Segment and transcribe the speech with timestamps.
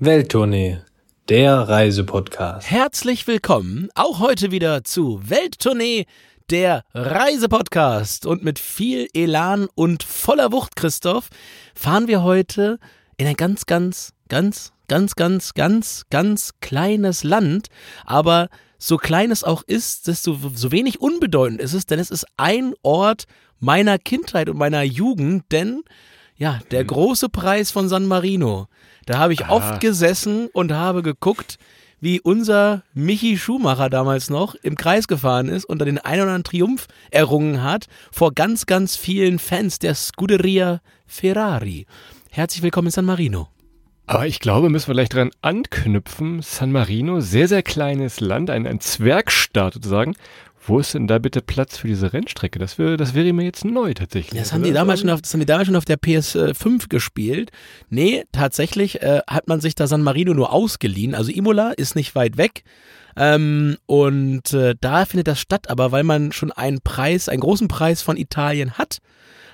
[0.00, 0.78] Welttournee,
[1.28, 2.70] der Reisepodcast.
[2.70, 6.06] Herzlich willkommen auch heute wieder zu Welttournee,
[6.50, 8.24] der Reisepodcast.
[8.24, 11.30] Und mit viel Elan und voller Wucht, Christoph,
[11.74, 12.78] fahren wir heute
[13.16, 17.66] in ein ganz, ganz, ganz, ganz, ganz, ganz, ganz kleines Land.
[18.06, 22.24] Aber so klein es auch ist, desto so wenig unbedeutend ist es, denn es ist
[22.36, 23.24] ein Ort
[23.58, 25.82] meiner Kindheit und meiner Jugend, denn
[26.38, 28.68] ja, der große Preis von San Marino.
[29.06, 29.50] Da habe ich Ah.
[29.50, 31.58] oft gesessen und habe geguckt,
[32.00, 36.30] wie unser Michi Schumacher damals noch im Kreis gefahren ist und da den einen oder
[36.32, 41.86] anderen Triumph errungen hat vor ganz, ganz vielen Fans der Scuderia Ferrari.
[42.30, 43.48] Herzlich willkommen in San Marino.
[44.06, 46.40] Aber ich glaube, müssen wir gleich dran anknüpfen.
[46.40, 50.14] San Marino, sehr, sehr kleines Land, ein, ein Zwergstaat sozusagen.
[50.68, 52.58] Wo ist denn da bitte Platz für diese Rennstrecke?
[52.58, 54.38] Das wäre, das wäre mir jetzt neu tatsächlich.
[54.38, 57.50] Das haben, die damals schon auf, das haben die damals schon auf der PS5 gespielt.
[57.88, 61.14] Nee, tatsächlich äh, hat man sich da San Marino nur ausgeliehen.
[61.14, 62.64] Also Imola ist nicht weit weg.
[63.16, 67.68] Ähm, und äh, da findet das statt, aber weil man schon einen Preis, einen großen
[67.68, 68.98] Preis von Italien hat,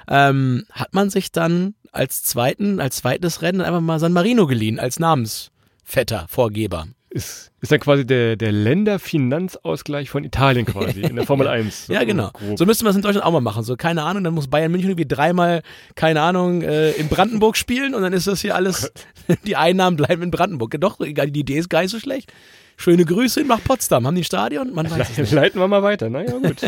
[0.08, 4.78] ähm, hat man sich dann als zweiten, als zweites Rennen einfach mal San Marino geliehen,
[4.80, 6.88] als Namensvetter, Vorgeber.
[7.14, 11.86] Ist, ist dann quasi der, der Länderfinanzausgleich von Italien quasi in der Formel 1.
[11.86, 12.30] Ja, genau.
[12.32, 12.58] grob.
[12.58, 13.62] So müssten wir es in Deutschland auch mal machen.
[13.62, 15.62] So, keine Ahnung, dann muss Bayern München irgendwie dreimal,
[15.94, 18.92] keine Ahnung, äh, in Brandenburg spielen und dann ist das hier alles,
[19.46, 20.74] die Einnahmen bleiben in Brandenburg.
[20.80, 22.32] Doch, egal, die Idee ist gar nicht so schlecht.
[22.76, 24.08] Schöne Grüße nach Potsdam.
[24.08, 24.74] Haben die ein Stadion?
[24.74, 25.32] Man weiß es nicht.
[25.32, 26.10] Leiten wir mal weiter.
[26.10, 26.62] Naja, gut.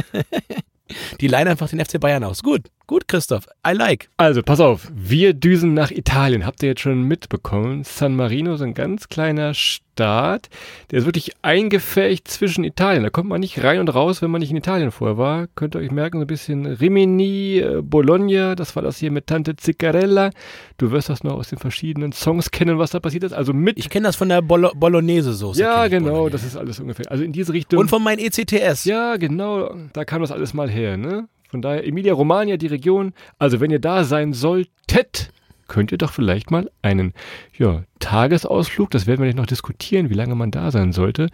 [1.20, 2.44] Die leihen einfach den FC Bayern aus.
[2.44, 3.46] Gut, gut, Christoph.
[3.66, 4.08] I like.
[4.16, 4.90] Also, pass auf.
[4.94, 6.46] Wir düsen nach Italien.
[6.46, 7.84] Habt ihr jetzt schon mitbekommen?
[7.84, 10.48] San Marino ist ein ganz kleiner Staat.
[10.90, 13.02] Der ist wirklich eingefärcht zwischen Italien.
[13.02, 15.46] Da kommt man nicht rein und raus, wenn man nicht in Italien vorher war.
[15.54, 18.54] Könnt ihr euch merken, so ein bisschen Rimini, äh, Bologna.
[18.54, 20.30] Das war das hier mit Tante Ziccarella.
[20.78, 23.32] Du wirst das noch aus den verschiedenen Songs kennen, was da passiert ist.
[23.32, 23.78] Also mit.
[23.78, 25.60] Ich kenne das von der Bolo Bolognese-Soße.
[25.60, 26.10] ja, genau.
[26.10, 26.30] Bolognese.
[26.30, 27.10] Das ist alles ungefähr.
[27.10, 27.80] Also in diese Richtung.
[27.80, 28.84] Und von meinem E ECTS.
[28.84, 31.28] Ja, genau, da kam das alles mal her, ne?
[31.48, 33.12] Von daher, Emilia Romagna, die Region.
[33.38, 35.30] Also, wenn ihr da sein solltet,
[35.68, 37.12] könnt ihr doch vielleicht mal einen
[37.56, 41.28] ja, Tagesausflug, das werden wir nicht noch diskutieren, wie lange man da sein sollte,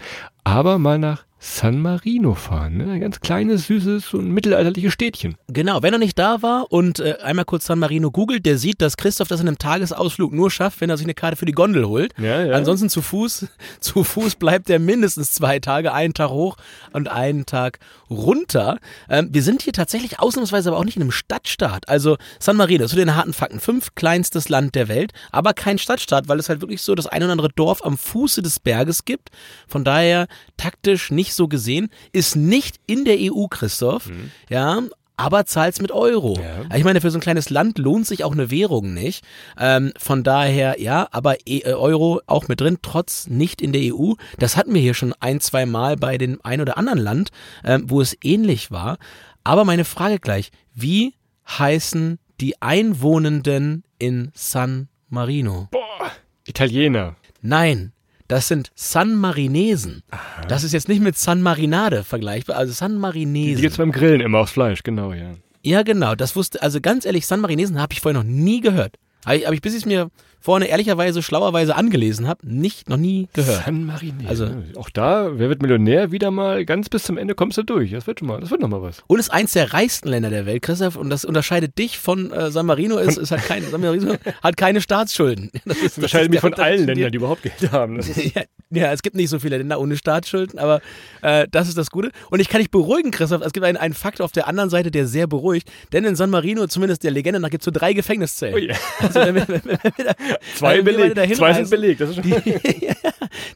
[0.45, 2.77] aber mal nach San Marino fahren.
[2.77, 2.93] Ne?
[2.93, 5.35] Ein ganz kleines, süßes und mittelalterliches Städtchen.
[5.49, 8.81] Genau, wer noch nicht da war und äh, einmal kurz San Marino googelt, der sieht,
[8.81, 11.53] dass Christoph das in einem Tagesausflug nur schafft, wenn er sich eine Karte für die
[11.53, 12.15] Gondel holt.
[12.17, 12.55] Ja, ja.
[12.55, 13.49] Ansonsten zu Fuß,
[13.81, 16.57] zu Fuß bleibt er mindestens zwei Tage, einen Tag hoch
[16.93, 18.79] und einen Tag runter.
[19.09, 21.89] Ähm, wir sind hier tatsächlich ausnahmsweise aber auch nicht in einem Stadtstaat.
[21.89, 26.29] Also San Marino, zu den harten Fakten, fünf kleinstes Land der Welt, aber kein Stadtstaat,
[26.29, 29.31] weil es halt wirklich so das ein oder andere Dorf am Fuße des Berges gibt.
[29.67, 34.11] Von daher taktisch nicht so gesehen, ist nicht in der EU, Christoph.
[34.49, 34.83] Ja,
[35.17, 36.39] aber zahlt's mit Euro.
[36.41, 36.77] Ja.
[36.77, 39.25] Ich meine, für so ein kleines Land lohnt sich auch eine Währung nicht.
[39.59, 43.95] Ähm, von daher, ja, aber e äh, Euro auch mit drin, trotz nicht in der
[43.95, 44.15] EU.
[44.39, 47.31] Das hatten wir hier schon ein, zwei Mal bei dem ein oder anderen Land,
[47.65, 48.99] ähm, wo es ähnlich war.
[49.45, 51.15] Aber meine Frage gleich, wie
[51.47, 55.69] heißen die Einwohnenden in San Marino?
[55.71, 56.11] Boah,
[56.47, 57.17] Italiener.
[57.43, 57.93] Nein,
[58.33, 60.03] das sind San Marinesen.
[60.49, 63.61] Das ist jetzt nicht mit San Marinade vergleichbar, also San Die Marinesen.
[63.61, 65.35] gibt's beim Grillen immer aufs Fleisch, genau, ja.
[65.63, 66.15] Ja, genau.
[66.15, 68.97] Das wusste, also ganz ehrlich, San Marinesen habe ich vorher noch nie gehört.
[69.27, 70.09] Habe ich, hab ich bis ich es mir
[70.43, 73.65] vorne ehrlicherweise, schlauerweise angelesen habe, nicht, noch nie gehört.
[73.65, 74.29] San Marino.
[74.29, 76.13] Also- auch da, wer wird Millionär?
[76.13, 77.91] Wieder mal ganz bis zum Ende kommst du durch.
[77.93, 79.03] Das wird schon mal, das wird noch mal was.
[79.07, 82.51] Und ist eins der reichsten Länder der Welt, Christoph, und das unterscheidet dich von äh,
[82.51, 85.51] San Marino, ist, ist halt kein, San Marino hat keine Staatsschulden.
[85.65, 86.87] Das ist, das Unterscheidet mich von allen.
[86.87, 87.95] Ländern, die überhaupt Geld haben.
[87.97, 88.03] ne?
[88.35, 90.81] Ja, ja, es gibt nicht so viele Länder ohne Staatsschulden, aber
[91.21, 92.11] äh, das ist das Gute.
[92.31, 94.91] Und ich kann dich beruhigen, Christoph, es gibt einen, einen Fakt auf der anderen Seite,
[94.91, 97.93] der sehr beruhigt, denn in San Marino, zumindest der Legende nach, gibt es so drei
[97.93, 98.55] Gefängniszellen.
[98.55, 98.75] Oh ja.
[99.01, 100.07] Also wenn wenn wenn
[100.55, 101.37] Zwei wenn wir belegt.
[101.37, 102.01] Zwei sind belegt.
[102.01, 102.43] Das ist schon die,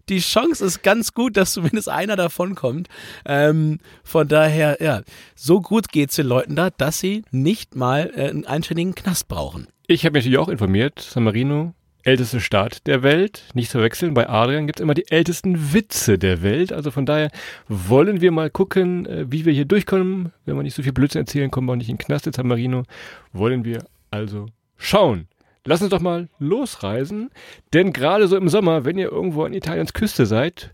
[0.08, 2.88] die Chance ist ganz gut, dass zumindest einer davon kommt.
[3.24, 5.02] Ähm, von daher, ja,
[5.34, 9.68] so gut geht's den Leuten da, dass sie nicht mal äh, einen einständigen Knast brauchen.
[9.86, 11.00] Ich habe mich natürlich auch informiert.
[11.00, 11.72] San Marino,
[12.02, 13.42] älteste Staat der Welt.
[13.54, 14.14] Nicht zu verwechseln.
[14.14, 16.72] Bei Adrian gibt es immer die ältesten Witze der Welt.
[16.72, 17.30] Also von daher
[17.68, 20.32] wollen wir mal gucken, äh, wie wir hier durchkommen.
[20.44, 22.32] Wenn wir nicht so viel Blödsinn erzählen, kommen wir auch nicht in den Knast in
[22.32, 22.84] San Marino.
[23.32, 24.46] Wollen wir also
[24.76, 25.26] schauen.
[25.66, 27.30] Lass uns doch mal losreisen.
[27.74, 30.72] Denn gerade so im Sommer, wenn ihr irgendwo an Italiens Küste seid,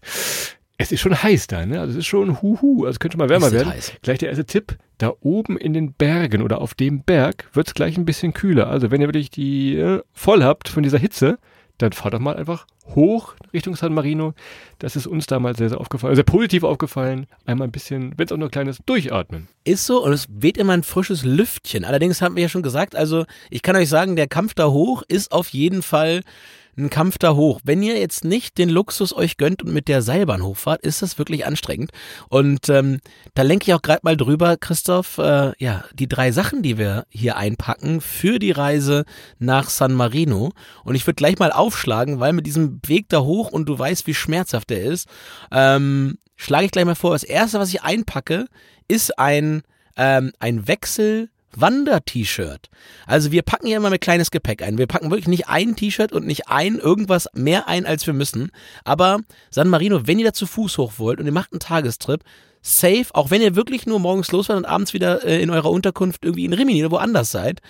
[0.78, 1.80] es ist schon heiß da, ne?
[1.80, 3.72] Also es ist schon huhu, also es könnte schon mal wärmer Ist werden.
[3.72, 3.92] heiß?
[4.02, 7.74] Gleich der erste Tipp, da oben in den Bergen oder auf dem Berg wird es
[7.74, 8.68] gleich ein bisschen kühler.
[8.68, 11.38] Also wenn ihr wirklich die äh, voll habt von dieser Hitze,
[11.78, 14.34] dann fahrt doch mal einfach hoch Richtung San Marino.
[14.78, 17.26] Das ist uns damals sehr, sehr aufgefallen, sehr positiv aufgefallen.
[17.46, 19.48] Einmal ein bisschen, wenn es auch nur ein kleines Durchatmen.
[19.64, 21.84] Ist so und es weht immer ein frisches Lüftchen.
[21.84, 25.02] Allerdings haben wir ja schon gesagt, also ich kann euch sagen, der Kampf da hoch
[25.06, 26.22] ist auf jeden Fall
[26.76, 27.60] ein Kampf da hoch.
[27.64, 31.18] Wenn ihr jetzt nicht den Luxus euch gönnt und mit der Seilbahn hochfahrt, ist das
[31.18, 31.90] wirklich anstrengend.
[32.28, 33.00] Und ähm,
[33.34, 37.04] da lenke ich auch gerade mal drüber, Christoph, äh, ja, die drei Sachen, die wir
[37.10, 39.04] hier einpacken für die Reise
[39.38, 40.52] nach San Marino.
[40.84, 44.06] Und ich würde gleich mal aufschlagen, weil mit diesem Weg da hoch und du weißt,
[44.06, 45.08] wie schmerzhaft der ist,
[45.50, 47.12] ähm, schlage ich gleich mal vor.
[47.12, 48.46] Das erste, was ich einpacke,
[48.88, 49.62] ist ein,
[49.96, 52.68] ähm, ein Wechsel Wander-T-Shirt.
[53.06, 54.78] Also wir packen hier immer mit kleines Gepäck ein.
[54.78, 58.50] Wir packen wirklich nicht ein T-Shirt und nicht ein irgendwas mehr ein, als wir müssen.
[58.84, 59.20] Aber
[59.50, 62.22] San Marino, wenn ihr da zu Fuß hoch wollt und ihr macht einen Tagestrip,
[62.62, 66.24] safe, auch wenn ihr wirklich nur morgens losfahrt und abends wieder äh, in eurer Unterkunft
[66.24, 67.60] irgendwie in Rimini oder woanders seid,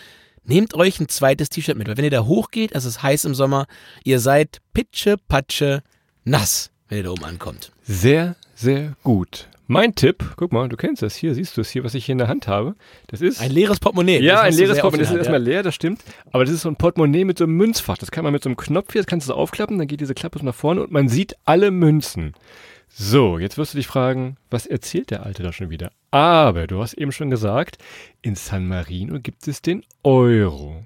[0.45, 1.89] nehmt euch ein zweites T-Shirt mit.
[1.89, 3.67] Weil wenn ihr da hochgeht, es ist heiß im Sommer,
[4.05, 5.83] ihr seid pitsche, patsche,
[6.25, 7.73] nass, wenn ihr da oben ankommt.
[7.83, 9.49] Sehr, sehr gut.
[9.67, 12.13] Mein Tipp, guck mal, du kennst das hier, siehst du es hier, was ich hier
[12.13, 12.75] in der Hand habe.
[13.07, 13.41] Das ist.
[13.41, 14.21] Ein leeres Portemonnaie.
[14.21, 15.05] Ja, ein leeres Portemonnaie.
[15.05, 16.03] Das ist erstmal leer, das stimmt.
[16.33, 17.97] Aber das ist so ein Portemonnaie mit so einem Münzfach.
[17.97, 20.01] Das kann man mit so einem Knopf hier, das kannst du so aufklappen, dann geht
[20.01, 22.35] diese Klappe so nach vorne und man sieht alle Münzen.
[22.89, 25.93] So, jetzt wirst du dich fragen, was erzählt der Alte da schon wieder?
[26.11, 27.79] Aber du hast eben schon gesagt,
[28.21, 30.85] in San Marino gibt es den Euro.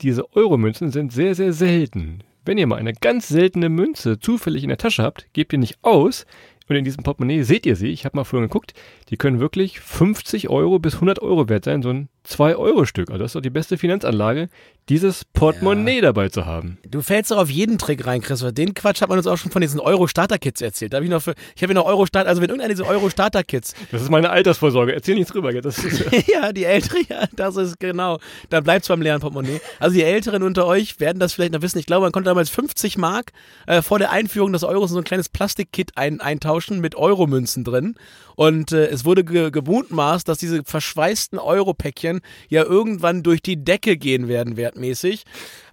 [0.00, 2.24] Diese Euromünzen sind sehr, sehr selten.
[2.44, 5.78] Wenn ihr mal eine ganz seltene Münze zufällig in der Tasche habt, gebt ihr nicht
[5.82, 6.26] aus.
[6.72, 7.42] Und in diesem Portemonnaie.
[7.42, 8.72] Seht ihr sie, ich habe mal vorhin geguckt,
[9.10, 13.10] die können wirklich 50 Euro bis 100 Euro wert sein, so ein 2-Euro-Stück.
[13.10, 14.48] Also das ist doch die beste Finanzanlage,
[14.88, 16.78] dieses Portemonnaie dabei zu haben.
[16.88, 18.52] Du fällst doch auf jeden Trick rein, Christopher.
[18.52, 20.92] Den Quatsch hat man uns auch schon von diesen Euro-Starter-Kits erzählt.
[20.92, 23.74] Da hab ich noch für, ich habe ja noch Euro-Starter, also wenn irgendeiner diese Euro-Starter-Kits,
[23.92, 25.52] Das ist meine Altersvorsorge, erzähl nichts drüber.
[26.32, 28.18] Ja, die Älteren, ja, das ist genau,
[28.50, 29.60] da bleibt's beim leeren Portemonnaie.
[29.78, 31.78] Also die Älteren unter euch werden das vielleicht noch wissen.
[31.78, 33.32] Ich glaube, man konnte damals 50 Mark
[33.66, 37.64] äh, vor der Einführung des Euros in so ein kleines Plastikkit ein, eintauschen mit Euromünzen
[37.64, 37.94] drin.
[38.36, 43.96] Und äh, es wurde ge gemutmaßt, dass diese verschweißten Euro-Päckchen ja irgendwann durch die Decke
[43.96, 45.24] gehen werden, wertmäßig.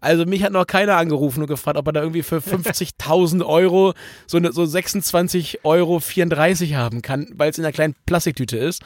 [0.01, 3.93] Also mich hat noch keiner angerufen und gefragt, ob er da irgendwie für 50.000 Euro
[4.27, 8.83] so, eine, so 26 Euro 34 haben kann, weil es in einer kleinen Plastiktüte ist.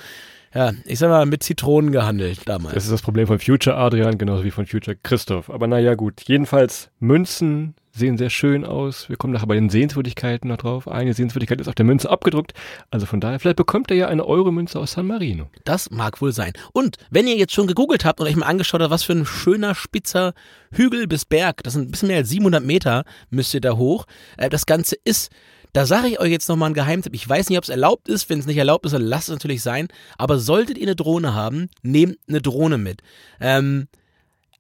[0.54, 2.76] Ja, ich sag mal, mit Zitronen gehandelt damals.
[2.76, 5.50] das ist das Problem von Future Adrian, genauso wie von Future Christoph.
[5.50, 6.22] Aber naja, gut.
[6.28, 9.08] Jedenfalls, Münzen sehen sehr schön aus.
[9.08, 10.88] Wir kommen nachher bei den Sehenswürdigkeiten noch drauf.
[10.88, 12.54] Eine Sehenswürdigkeit ist auf der Münze abgedruckt.
[12.90, 15.48] Also von daher, vielleicht bekommt ihr ja eine Euro-Münze aus San Marino.
[15.64, 16.54] Das mag wohl sein.
[16.72, 19.26] Und wenn ihr jetzt schon gegoogelt habt und euch mal angeschaut habt, was für ein
[19.26, 20.34] schöner, spitzer
[20.72, 24.06] Hügel bis Berg, das sind ein bisschen mehr als 700 Meter, müsst ihr da hoch.
[24.38, 25.32] Äh, das Ganze ist,
[25.74, 27.14] da sage ich euch jetzt nochmal einen Geheimtipp.
[27.16, 28.30] Ich weiß nicht, ob es erlaubt ist.
[28.30, 29.88] Wenn es nicht erlaubt ist, dann lasst es natürlich sein.
[30.18, 33.02] Aber solltet ihr eine Drohne haben, nehmt eine Drohne mit.
[33.42, 33.88] Ähm,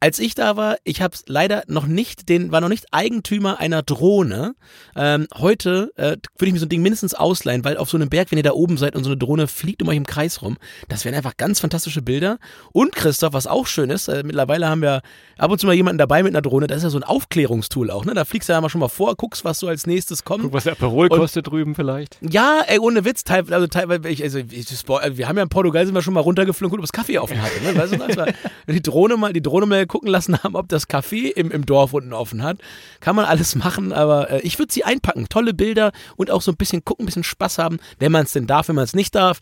[0.03, 3.83] als ich da war, ich habe leider noch nicht den, war noch nicht Eigentümer einer
[3.83, 4.53] Drohne.
[4.97, 8.09] Ähm, heute äh, würde ich mir so ein Ding mindestens ausleihen, weil auf so einem
[8.09, 10.41] Berg, wenn ihr da oben seid und so eine Drohne fliegt um euch im Kreis
[10.41, 10.57] rum,
[10.89, 12.37] das wären einfach ganz fantastische Bilder.
[12.73, 15.03] Und Christoph, was auch schön ist, äh, mittlerweile haben wir
[15.37, 17.89] ab und zu mal jemanden dabei mit einer Drohne, das ist ja so ein Aufklärungstool
[17.89, 18.13] auch, ne?
[18.13, 20.43] Da fliegst du ja mal schon mal vor, guckst, was so als nächstes kommt.
[20.43, 22.17] Guck, was der Aperol Und- kostet drüben vielleicht.
[22.19, 24.47] Ja, ey, ohne Witz, teil, also teilweise, ich, also ich,
[25.17, 27.41] wir haben ja in Portugal sind wir schon mal runtergeflogen, gut, ob das Kaffee offen
[27.41, 27.73] hatte, ne?
[27.77, 30.89] Weißt du, als wir die Drohne mal, die Drohne mal gucken lassen haben, ob das
[30.89, 32.57] Café im, im Dorf unten offen hat.
[32.99, 35.27] Kann man alles machen, aber äh, ich würde sie einpacken.
[35.29, 38.33] Tolle Bilder und auch so ein bisschen gucken, ein bisschen Spaß haben, wenn man es
[38.33, 39.39] denn darf, wenn man es nicht darf.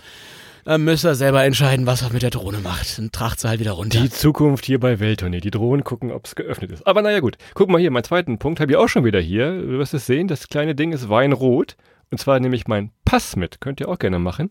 [0.66, 2.98] Dann müsst ihr selber entscheiden, was er mit der Drohne macht.
[2.98, 4.02] Dann tragt sie halt wieder runter.
[4.02, 5.40] Die Zukunft hier bei Welttournee.
[5.40, 6.86] Die Drohnen gucken, ob es geöffnet ist.
[6.86, 7.38] Aber naja, gut.
[7.54, 9.54] Guck mal hier, meinen zweiten Punkt habe ich auch schon wieder hier.
[9.54, 11.78] Du wirst es sehen, das kleine Ding ist weinrot.
[12.12, 13.62] Und zwar nehme ich meinen Pass mit.
[13.62, 14.50] Könnt ihr auch gerne machen.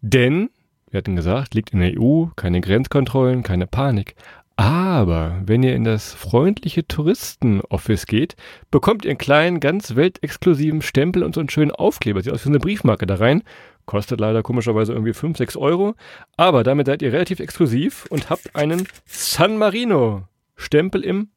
[0.00, 0.48] Denn,
[0.90, 4.16] wir hatten gesagt, liegt in der EU, keine Grenzkontrollen, keine Panik.
[4.56, 8.36] Aber wenn ihr in das freundliche Touristenoffice geht,
[8.70, 12.22] bekommt ihr einen kleinen, ganz weltexklusiven Stempel und so einen schönen Aufkleber.
[12.22, 13.42] Sieht aus wie eine Briefmarke da rein.
[13.84, 15.94] Kostet leider komischerweise irgendwie 5, 6 Euro.
[16.36, 20.22] Aber damit seid ihr relativ exklusiv und habt einen San Marino
[20.56, 21.30] Stempel im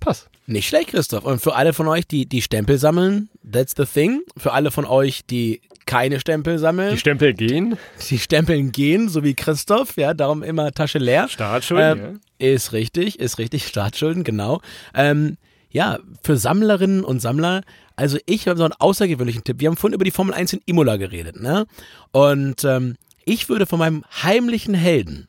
[0.00, 0.28] Pass.
[0.46, 1.24] Nicht schlecht, Christoph.
[1.24, 4.22] Und für alle von euch, die die Stempel sammeln, that's the thing.
[4.36, 7.76] Für alle von euch, die keine Stempel sammeln, Die Stempel gehen.
[8.10, 11.28] die Stempeln gehen, so wie Christoph, ja, darum immer Tasche leer.
[11.28, 14.60] Startschulden, Ähm, Ist richtig, ist richtig, Staatsschulden, genau.
[14.94, 15.36] Ähm,
[15.70, 17.62] ja, für Sammlerinnen und Sammler,
[17.96, 19.60] also ich habe so einen außergewöhnlichen Tipp.
[19.60, 21.66] Wir haben vorhin über die Formel 1 in Imola geredet, ne?
[22.12, 25.28] Und ähm, ich würde von meinem heimlichen Helden,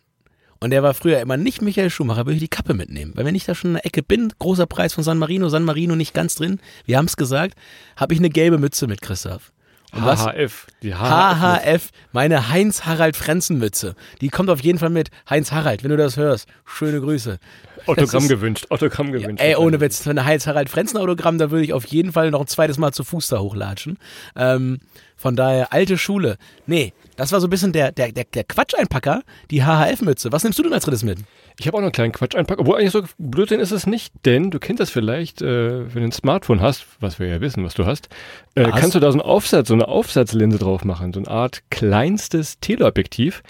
[0.61, 3.13] und der war früher immer nicht Michael Schumacher, würde ich die Kappe mitnehmen.
[3.15, 5.63] Weil wenn ich da schon in der Ecke bin, großer Preis von San Marino, San
[5.63, 7.57] Marino nicht ganz drin, wir haben es gesagt,
[7.97, 9.51] habe ich eine gelbe Mütze mit, Christoph.
[9.93, 10.25] Was?
[10.25, 10.67] HHF.
[10.83, 11.39] Die HHF.
[11.41, 13.95] HHF, meine Heinz-Harald-Frenzen-Mütze.
[14.21, 15.09] Die kommt auf jeden Fall mit.
[15.29, 17.39] Heinz-Harald, wenn du das hörst, schöne Grüße.
[17.87, 18.67] Autogramm ist- gewünscht.
[18.69, 19.43] Autogramm gewünscht.
[19.43, 22.77] Ey, ohne Witz, für eine Heinz-Harald-Frenzen-Autogramm, da würde ich auf jeden Fall noch ein zweites
[22.77, 23.97] Mal zu Fuß da hochlatschen.
[24.35, 24.79] Ähm,
[25.17, 26.37] von daher, alte Schule.
[26.65, 29.21] Nee, das war so ein bisschen der, der, der, der Quatscheinpacker,
[29.51, 30.31] die HHF-Mütze.
[30.31, 31.19] Was nimmst du denn als drittes mit?
[31.59, 34.13] Ich habe auch noch einen kleinen Quatsch einpacken, obwohl eigentlich so Blödsinn ist es nicht,
[34.25, 37.63] denn du kennst das vielleicht, äh, wenn du ein Smartphone hast, was wir ja wissen,
[37.63, 38.09] was du hast,
[38.55, 38.79] äh, Was?
[38.79, 42.59] kannst du da so einen Aufsatz, so eine Aufsatzlinse drauf machen, so eine Art kleinstes
[42.59, 43.43] Teleobjektiv,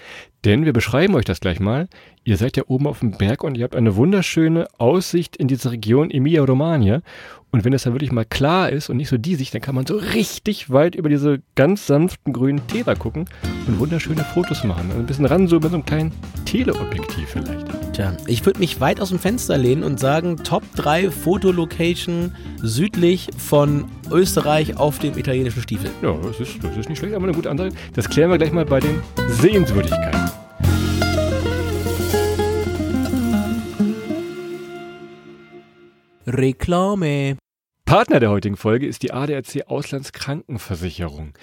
[0.44, 1.88] denn wir beschreiben euch das gleich mal.
[2.24, 5.70] Ihr seid ja oben auf dem Berg und ihr habt eine wunderschöne Aussicht in diese
[5.70, 7.02] Region Emilia-Romagna
[7.54, 9.86] und wenn es dann wirklich mal klar ist und nicht so diesig, dann kann man
[9.86, 13.26] so richtig weit über diese ganz sanften grünen Täler gucken
[13.66, 14.86] und wunderschöne Fotos machen.
[14.88, 16.12] Also ein bisschen ranzoomen mit so einem kleinen
[16.46, 17.66] Teleobjektiv vielleicht.
[17.92, 23.28] Tja, ich würde mich weit aus dem Fenster lehnen und sagen, Top 3 Fotolocation südlich
[23.36, 25.90] von Österreich auf dem italienischen Stiefel.
[26.02, 27.74] Ja, das ist, das ist nicht schlecht, aber eine gute Ansage.
[27.94, 30.30] Das klären wir gleich mal bei den Sehenswürdigkeiten.
[36.26, 37.36] Reklame.
[37.84, 41.34] Partner der heutigen Folge ist die ADAC Auslandskrankenversicherung.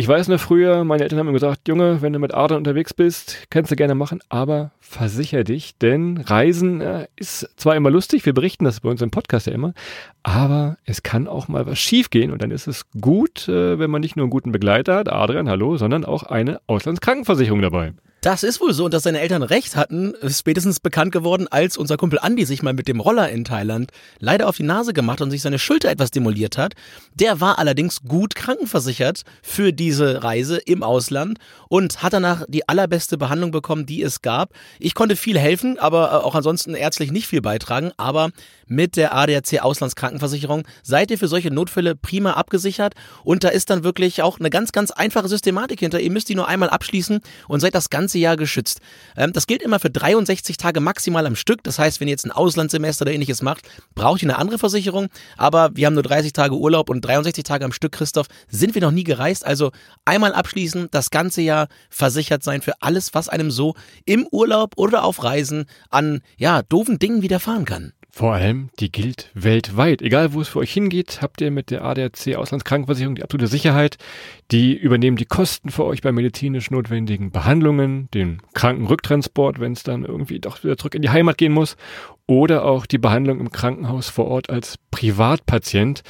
[0.00, 2.94] Ich weiß noch früher, meine Eltern haben mir gesagt, Junge, wenn du mit Adern unterwegs
[2.94, 6.80] bist, kannst du gerne machen, aber versicher dich, denn Reisen
[7.16, 9.74] ist zwar immer lustig, wir berichten das bei uns im Podcast ja immer,
[10.22, 14.00] aber es kann auch mal was schiefgehen und dann ist es gut, äh, wenn man
[14.00, 17.92] nicht nur einen guten Begleiter hat, Adrian, hallo, sondern auch eine Auslandskrankenversicherung dabei.
[18.20, 21.76] Das ist wohl so und dass seine Eltern recht hatten, ist spätestens bekannt geworden, als
[21.76, 25.20] unser Kumpel Andi sich mal mit dem Roller in Thailand leider auf die Nase gemacht
[25.20, 26.74] und sich seine Schulter etwas demoliert hat.
[27.14, 33.18] Der war allerdings gut krankenversichert für diese Reise im Ausland und hat danach die allerbeste
[33.18, 34.52] Behandlung bekommen, die es gab.
[34.80, 38.30] Ich konnte viel helfen, aber äh, auch ansonsten ärztlich nicht viel beitragen, aber
[38.66, 43.84] mit der ADAC Auslandskrankenversicherung seid ihr für solche Notfälle prima abgesichert und da ist dann
[43.84, 46.00] wirklich auch eine ganz, ganz einfache Systematik hinter.
[46.00, 48.80] Ihr müsst die nur einmal abschließen und seid das ganze Jahr geschützt.
[49.16, 51.62] Ähm, das gilt immer für 63 Tage maximal am Stück.
[51.64, 55.08] Das heißt, wenn ihr jetzt ein Auslandssemester oder ähnliches macht, braucht ihr eine andere Versicherung.
[55.36, 58.82] Aber wir haben nur 30 Tage Urlaub und 63 Tage am Stück, Christoph, sind wir
[58.82, 59.44] noch nie gereist.
[59.44, 59.72] Also
[60.04, 63.74] einmal abschließen, das ganze Jahr versichert sein für alles, was einem so
[64.04, 67.92] im Urlaub oder auf Reisen an ja, doofen Dingen widerfahren kann.
[68.10, 70.02] Vor allem, die gilt weltweit.
[70.02, 73.96] Egal, wo es für euch hingeht, habt ihr mit der ADAC Auslandskrankenversicherung die absolute Sicherheit.
[74.50, 80.04] Die übernehmen die Kosten für euch bei medizinisch notwendigen Behandlungen, den Krankenrücktransport, wenn es dann
[80.04, 81.76] irgendwie doch wieder zurück in die Heimat gehen muss,
[82.28, 86.02] oder auch die Behandlung im Krankenhaus vor Ort als Privatpatient.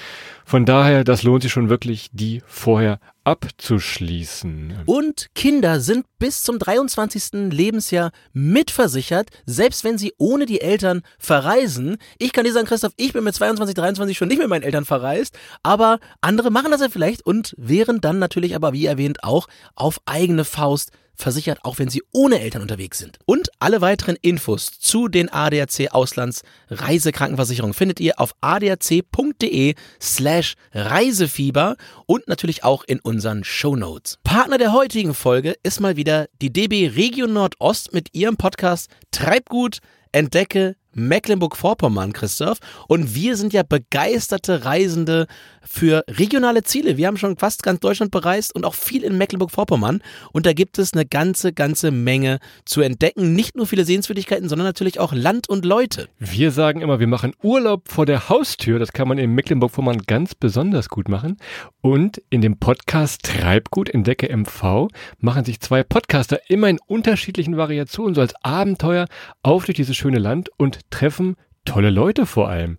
[0.44, 4.80] Von daher, das lohnt sich schon wirklich, die vorher abzuschließen.
[4.86, 7.50] Und Kinder sind bis zum 23.
[7.52, 11.98] Lebensjahr mitversichert, selbst wenn sie ohne die Eltern verreisen.
[12.18, 14.86] Ich kann dir sagen, Christoph, ich bin mit 22, 23 schon nicht mit meinen Eltern
[14.86, 19.46] verreist, aber andere machen das ja vielleicht und wären dann natürlich aber, wie erwähnt, auch
[19.76, 23.18] auf eigene Faust versichert, auch wenn sie ohne Eltern unterwegs sind.
[23.26, 31.76] Und alle weiteren Infos zu den ADAC Auslands Reisekrankenversicherungen findet ihr auf adac.de slash Reisefieber
[32.06, 34.18] und natürlich auch in unseren Shownotes.
[34.22, 39.78] Partner der heutigen Folge ist mal wieder die DB Region Nordost mit ihrem Podcast Treibgut,
[40.12, 42.58] entdecke Mecklenburg-Vorpommern, Christoph.
[42.88, 45.26] Und wir sind ja begeisterte Reisende
[45.62, 46.96] für regionale Ziele.
[46.96, 50.02] Wir haben schon fast ganz Deutschland bereist und auch viel in Mecklenburg-Vorpommern.
[50.32, 53.34] Und da gibt es eine ganze, ganze Menge zu entdecken.
[53.34, 56.08] Nicht nur viele Sehenswürdigkeiten, sondern natürlich auch Land und Leute.
[56.18, 58.78] Wir sagen immer, wir machen Urlaub vor der Haustür.
[58.78, 61.36] Das kann man in Mecklenburg-Vorpommern ganz besonders gut machen.
[61.80, 64.88] Und in dem Podcast Treibgut entdecke MV
[65.18, 69.06] machen sich zwei Podcaster immer in unterschiedlichen Variationen so als Abenteuer
[69.42, 72.78] auf durch dieses schöne Land und treffen tolle Leute vor allem.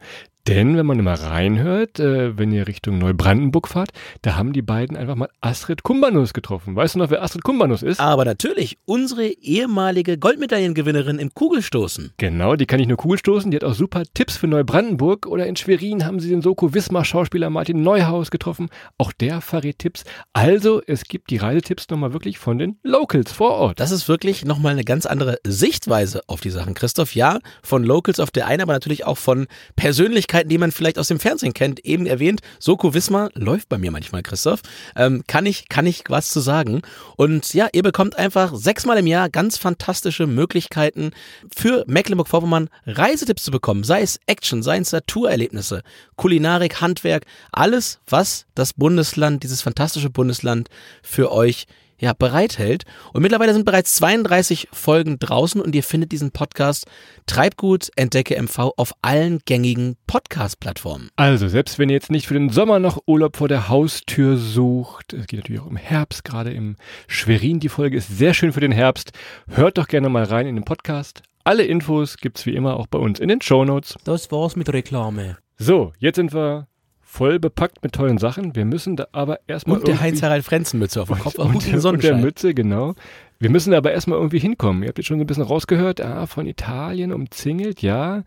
[0.49, 3.91] Denn wenn man immer reinhört, äh, wenn ihr Richtung Neubrandenburg fahrt,
[4.23, 6.75] da haben die beiden einfach mal Astrid Kumbanus getroffen.
[6.75, 7.99] Weißt du noch, wer Astrid Kumbanus ist?
[7.99, 12.13] Aber natürlich, unsere ehemalige Goldmedaillengewinnerin im Kugelstoßen.
[12.17, 13.51] Genau, die kann ich nur Kugelstoßen.
[13.51, 15.27] Die hat auch super Tipps für Neubrandenburg.
[15.27, 18.69] Oder in Schwerin haben sie den Soko Wismar Schauspieler Martin Neuhaus getroffen.
[18.97, 20.03] Auch der verrät Tipps.
[20.33, 23.79] Also, es gibt die Reisetipps nochmal wirklich von den Locals vor Ort.
[23.79, 26.73] Das ist wirklich nochmal eine ganz andere Sichtweise auf die Sachen.
[26.73, 30.99] Christoph, ja, von Locals auf der einen, aber natürlich auch von Persönlichkeiten, die man vielleicht
[30.99, 31.85] aus dem Fernsehen kennt.
[31.85, 34.61] Eben erwähnt, Soko Wismar läuft bei mir manchmal, Christoph.
[34.95, 36.81] Ähm, kann ich, kann ich was zu sagen.
[37.15, 41.11] Und ja, ihr bekommt einfach sechsmal im Jahr ganz fantastische Möglichkeiten
[41.55, 43.83] für Mecklenburg-Vorpommern Reisetipps zu bekommen.
[43.83, 45.83] Sei es Action, sei es Naturerlebnisse,
[46.15, 50.69] Kulinarik, Handwerk, alles, was das Bundesland, dieses fantastische Bundesland
[51.01, 51.67] für euch
[51.99, 52.83] ja, bereithält.
[53.13, 56.85] Und mittlerweile sind bereits 32 Folgen draußen und ihr findet diesen Podcast
[57.27, 61.09] Treibgut Entdecke MV auf allen gängigen Podcast-Plattformen.
[61.15, 65.13] Also, selbst wenn ihr jetzt nicht für den Sommer noch Urlaub vor der Haustür sucht,
[65.13, 66.77] es geht natürlich auch im Herbst, gerade im
[67.07, 69.11] Schwerin, die Folge ist sehr schön für den Herbst.
[69.47, 71.21] Hört doch gerne mal rein in den Podcast.
[71.43, 73.95] Alle Infos gibt's wie immer auch bei uns in den Shownotes.
[74.03, 75.37] Das war's mit Reklame.
[75.57, 76.68] So, jetzt sind wir
[77.11, 78.55] voll bepackt mit tollen Sachen.
[78.55, 81.39] Wir müssen da aber erstmal Und der Heinz-Harald Frenzenmütze auf dem Kopf.
[81.39, 82.21] und, und der Sonnenschein.
[82.21, 82.93] Mütze, genau.
[83.39, 84.83] Wir müssen aber erstmal irgendwie hinkommen.
[84.83, 88.23] Ihr habt jetzt schon so ein bisschen rausgehört, ah, von Italien umzingelt, ja.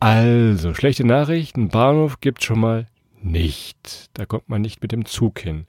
[0.00, 2.86] Also, schlechte Nachrichten, Bahnhof gibt schon mal
[3.22, 4.10] nicht.
[4.14, 5.66] Da kommt man nicht mit dem Zug hin.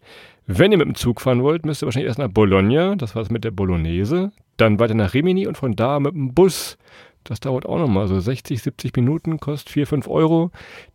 [0.48, 3.22] Wenn ihr mit dem Zug fahren wollt, müsst ihr wahrscheinlich erst nach Bologna, das war
[3.22, 6.78] es mit der Bolognese, dann weiter nach Rimini und von da mit dem Bus.
[7.24, 10.52] Das dauert auch nochmal so 60, 70 Minuten, kostet 4, 5 Euro.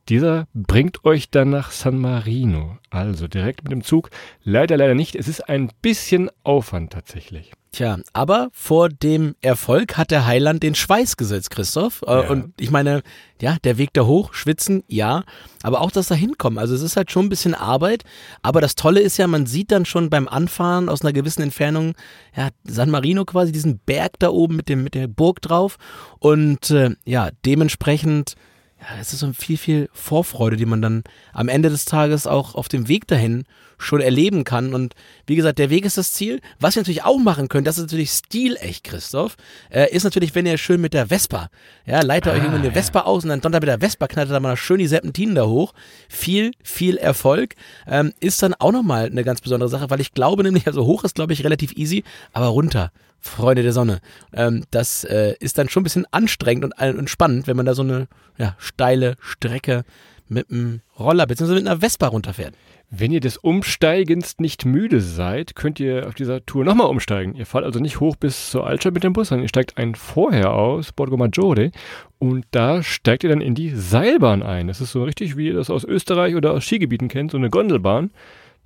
[0.09, 2.79] Dieser bringt euch dann nach San Marino.
[2.91, 4.11] Also direkt mit dem Zug.
[4.45, 5.17] Leider, leider nicht.
[5.17, 7.53] Es ist ein bisschen Aufwand tatsächlich.
[7.73, 12.03] Tja, aber vor dem Erfolg hat der Heiland den Schweiß gesetzt, Christoph.
[12.07, 12.31] Äh, Ja.
[12.31, 13.03] Und ich meine,
[13.43, 15.25] ja, der Weg da hoch, schwitzen, ja,
[15.63, 16.59] aber auch das da hinkommen.
[16.59, 18.05] Also es ist halt schon ein bisschen Arbeit.
[18.41, 21.95] Aber das Tolle ist ja, man sieht dann schon beim Anfahren aus einer gewissen Entfernung,
[22.35, 25.77] ja, San Marino quasi, diesen Berg da oben mit, dem, mit der Burg drauf.
[26.19, 28.37] Und äh, ja, dementsprechend,
[28.81, 32.55] ja, es ist so viel, viel Vorfreude, die man dann am Ende des Tages auch
[32.55, 33.45] auf dem Weg dahin
[33.79, 34.75] schon erleben kann.
[34.75, 34.95] Und
[35.27, 36.41] wie gesagt, der Weg ist das Ziel.
[36.61, 39.37] Was ihr natürlich auch machen könnt, das ist natürlich stilecht, Christoph,
[39.71, 41.49] äh, ist natürlich, wenn ihr schön mit der Vespa,
[41.85, 44.35] ja, leitet euch irgendwo eine Vespa aus und dann donnert mit der Vespa, knallt ihr
[44.35, 45.73] da mal schön die Serpentinen da hoch.
[46.09, 47.55] Viel, viel Erfolg.
[47.87, 51.05] Ähm, ist dann auch nochmal eine ganz besondere Sache, weil ich glaube nämlich, also hoch
[51.05, 52.91] ist, glaube ich, relativ easy, aber runter.
[53.19, 54.01] Freunde der Sonne.
[54.33, 57.75] Ähm, das äh, ist dann schon ein bisschen anstrengend und, und spannend, wenn man da
[57.75, 59.85] so eine ja, steile Strecke
[60.29, 61.55] mit einem Roller bzw.
[61.55, 62.55] mit einer Vespa runterfährt.
[62.89, 67.35] Wenn ihr des Umsteigens nicht müde seid, könnt ihr auf dieser Tour nochmal umsteigen.
[67.35, 69.97] Ihr fahrt also nicht hoch bis zur Altstadt mit dem Bus, sondern ihr steigt ein
[69.97, 71.73] vorher aus, Borgo Maggiore,
[72.19, 74.69] und da steigt ihr dann in die Seilbahn ein.
[74.69, 77.51] Das ist so richtig, wie ihr das aus Österreich oder aus Skigebieten kennt, so eine
[77.51, 78.11] Gondelbahn.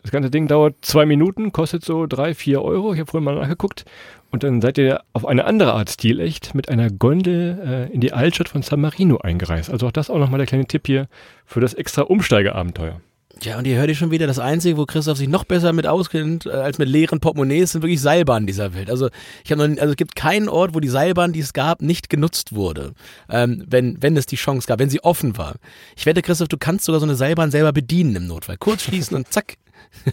[0.02, 2.92] Das ganze Ding dauert zwei Minuten, kostet so drei, vier Euro.
[2.92, 3.84] Ich habe vorhin mal nachgeguckt.
[4.30, 8.12] Und dann seid ihr auf eine andere Art stilecht mit einer Gondel äh, in die
[8.12, 9.70] Altstadt von San Marino eingereist.
[9.70, 11.08] Also auch das auch nochmal der kleine Tipp hier
[11.46, 13.00] für das extra Umsteigeabenteuer.
[13.42, 15.86] Ja, und ihr hört ihr schon wieder, das Einzige, wo Christoph sich noch besser mit
[15.86, 18.90] auskennt, äh, als mit leeren Portemonnaies, sind wirklich Seilbahnen dieser Welt.
[18.90, 19.08] Also
[19.44, 22.54] ich habe also es gibt keinen Ort, wo die Seilbahn, die es gab, nicht genutzt
[22.54, 22.92] wurde,
[23.30, 25.54] ähm, wenn, wenn es die Chance gab, wenn sie offen war.
[25.96, 28.58] Ich wette, Christoph, du kannst sogar so eine Seilbahn selber bedienen im Notfall.
[28.58, 29.54] Kurz schließen und zack,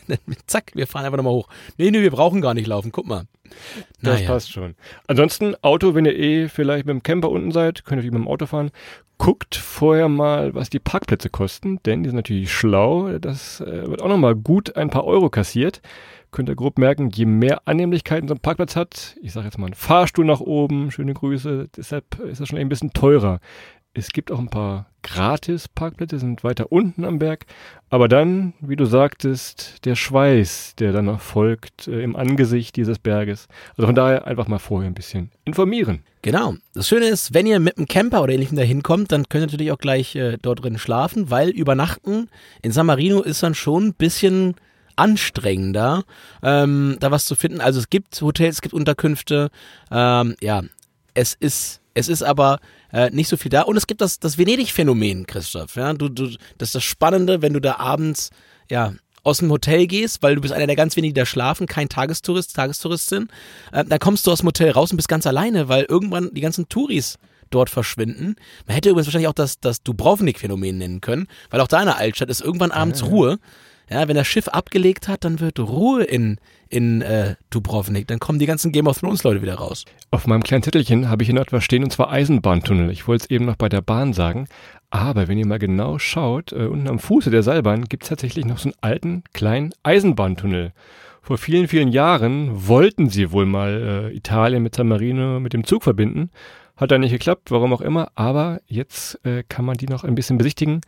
[0.47, 1.49] zack, wir fahren einfach nochmal hoch.
[1.77, 3.25] Nee, nee, wir brauchen gar nicht laufen, guck mal.
[4.01, 4.27] Das Naja.
[4.27, 4.75] passt schon.
[5.07, 8.27] Ansonsten, Auto, wenn ihr eh vielleicht mit dem Camper unten seid, könnt ihr mit dem
[8.27, 8.71] Auto fahren.
[9.17, 13.17] Guckt vorher mal, was die Parkplätze kosten, denn die sind natürlich schlau.
[13.17, 15.81] Das äh, wird auch nochmal gut ein paar Euro kassiert.
[16.29, 19.65] Könnt ihr grob merken, je mehr Annehmlichkeiten so ein Parkplatz hat, ich sage jetzt mal
[19.67, 23.39] einen Fahrstuhl nach oben, schöne Grüße, deshalb ist das schon ein bisschen teurer.
[23.97, 27.47] Es gibt auch ein paar Gratis-Parkplätze, sind weiter unten am Berg.
[27.89, 32.99] Aber dann, wie du sagtest, der Schweiß, der dann noch folgt äh, im Angesicht dieses
[32.99, 33.47] Berges.
[33.75, 36.03] Also von daher einfach mal vorher ein bisschen informieren.
[36.21, 36.53] Genau.
[36.75, 39.47] Das Schöne ist, wenn ihr mit einem Camper oder ähnlichem da hinkommt, dann könnt ihr
[39.47, 42.29] natürlich auch gleich äh, dort drin schlafen, weil übernachten
[42.61, 44.53] in San Marino ist dann schon ein bisschen
[44.95, 46.03] anstrengender,
[46.43, 47.61] ähm, da was zu finden.
[47.61, 49.49] Also es gibt Hotels, es gibt Unterkünfte,
[49.89, 50.61] ähm, ja,
[51.15, 52.59] es ist, es ist aber
[52.91, 53.63] äh, nicht so viel da.
[53.63, 55.75] Und es gibt das, das Venedig-Phänomen, Christoph.
[55.75, 55.93] Ja?
[55.93, 58.31] Du, du, das ist das Spannende, wenn du da abends,
[58.69, 61.67] ja, aus dem Hotel gehst, weil du bist einer der ganz wenigen, die da schlafen,
[61.67, 63.27] kein Tagestourist, Tagestouristin,
[63.73, 66.41] äh, dann kommst du aus dem Hotel raus und bist ganz alleine, weil irgendwann die
[66.41, 67.17] ganzen Touris
[67.49, 68.35] dort verschwinden.
[68.65, 71.97] Man hätte übrigens wahrscheinlich auch das, das Dubrovnik-Phänomen nennen können, weil auch da in der
[71.97, 73.39] Altstadt ist irgendwann abends Ruhe.
[73.89, 78.07] Ja, wenn das Schiff abgelegt hat, dann wird Ruhe in, in äh, Dubrovnik.
[78.07, 79.85] Dann kommen die ganzen Game of Thrones Leute wieder raus.
[80.11, 82.91] Auf meinem kleinen Zettelchen habe ich hier noch etwas stehen und zwar Eisenbahntunnel.
[82.91, 84.47] Ich wollte es eben noch bei der Bahn sagen.
[84.89, 88.45] Aber wenn ihr mal genau schaut, äh, unten am Fuße der Seilbahn gibt es tatsächlich
[88.45, 90.73] noch so einen alten, kleinen Eisenbahntunnel.
[91.21, 95.65] Vor vielen, vielen Jahren wollten sie wohl mal äh, Italien mit San Marino mit dem
[95.65, 96.29] Zug verbinden.
[96.77, 98.11] Hat dann nicht geklappt, warum auch immer.
[98.15, 100.81] Aber jetzt äh, kann man die noch ein bisschen besichtigen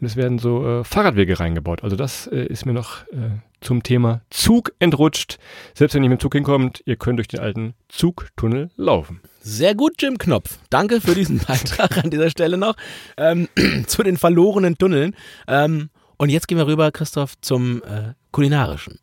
[0.00, 1.84] und es werden so äh, Fahrradwege reingebaut.
[1.84, 5.38] Also das äh, ist mir noch äh, zum Thema Zug entrutscht.
[5.74, 9.20] Selbst wenn ihr mit dem Zug hinkommt, ihr könnt durch den alten Zugtunnel laufen.
[9.40, 10.58] Sehr gut, Jim Knopf.
[10.70, 12.76] Danke für diesen Beitrag an dieser Stelle noch
[13.16, 13.48] ähm,
[13.86, 15.14] zu den verlorenen Tunneln.
[15.46, 18.98] Ähm, und jetzt gehen wir rüber, Christoph, zum äh, kulinarischen.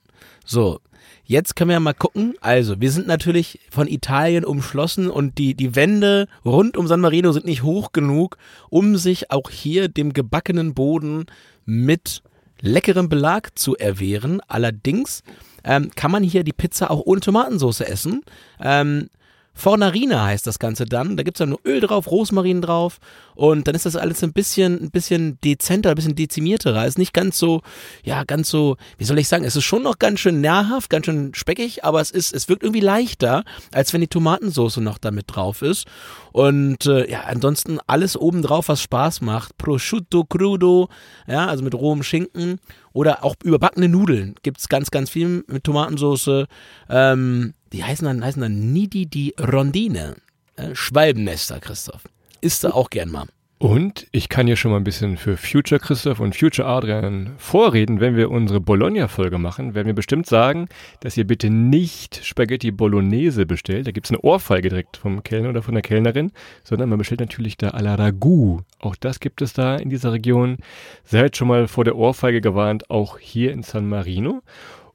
[0.46, 0.80] So,
[1.24, 2.36] jetzt können wir mal gucken.
[2.42, 7.32] Also, wir sind natürlich von Italien umschlossen und die, die Wände rund um San Marino
[7.32, 8.38] sind nicht hoch genug,
[8.70, 11.26] um sich auch hier dem gebackenen Boden
[11.66, 12.24] mit
[12.60, 14.42] leckerem Belag zu erwehren.
[14.48, 15.24] Allerdings
[15.64, 18.22] ähm, kann man hier die Pizza auch ohne Tomatensauce essen.
[18.60, 19.10] Ähm,
[19.54, 21.18] Fornarina heißt das Ganze dann.
[21.18, 23.00] Da gibt's dann nur Öl drauf, Rosmarin drauf
[23.36, 26.86] und dann ist das alles ein bisschen, ein bisschen dezenter, ein bisschen dezimierterer.
[26.86, 27.62] Ist nicht ganz so,
[28.04, 31.06] ja, ganz so, wie soll ich sagen, es ist schon noch ganz schön nahrhaft, ganz
[31.06, 35.26] schön speckig, aber es ist, es wirkt irgendwie leichter, als wenn die Tomatensauce noch damit
[35.28, 35.86] drauf ist.
[36.32, 39.58] Und äh, ja, ansonsten alles oben drauf, was Spaß macht.
[39.58, 40.88] Prosciutto crudo,
[41.28, 42.60] ja, also mit rohem Schinken
[42.94, 44.36] oder auch überbackene Nudeln.
[44.44, 46.46] Gibt's ganz, ganz viel mit Tomatensauce.
[46.90, 50.16] Ähm, die heißen dann, heißen dann Nidi di Rondine.
[50.56, 52.04] Äh, Schwalbennester, Christoph.
[52.42, 53.28] Isst du auch gern mal.
[53.62, 58.00] Und ich kann hier schon mal ein bisschen für Future Christoph und Future Adrian vorreden.
[58.00, 60.68] Wenn wir unsere Bologna-Folge machen, werden wir bestimmt sagen,
[61.02, 63.86] dass ihr bitte nicht Spaghetti Bolognese bestellt.
[63.86, 66.32] Da gibt's eine Ohrfeige direkt vom Kellner oder von der Kellnerin,
[66.64, 68.62] sondern man bestellt natürlich da à la Ragout.
[68.80, 70.58] Auch das gibt es da in dieser Region.
[71.04, 74.42] Seid schon mal vor der Ohrfeige gewarnt, auch hier in San Marino.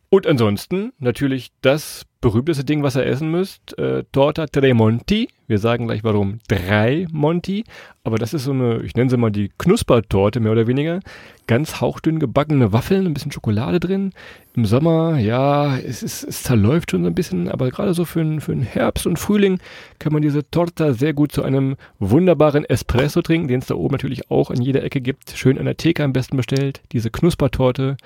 [0.09, 5.29] Und ansonsten natürlich das berühmteste Ding, was ihr essen müsst, äh, Torta Tremonti.
[5.49, 7.65] Wir sagen gleich warum drei Monti.
[8.03, 11.01] Aber das ist so eine, ich nenne sie mal die Knuspertorte mehr oder weniger.
[11.49, 14.13] Ganz hauchdünn gebackene Waffeln, ein bisschen Schokolade drin.
[14.55, 18.21] Im Sommer, ja, es, ist, es zerläuft schon so ein bisschen, aber gerade so für,
[18.21, 19.59] den, für Herbst und Frühling
[19.99, 23.93] kann man diese Torta sehr gut zu einem wunderbaren Espresso trinken, den es da oben
[23.95, 25.31] natürlich auch an jeder Ecke gibt.
[25.37, 26.81] Schön an der Theke am besten bestellt.
[26.93, 27.97] Diese Knuspertorte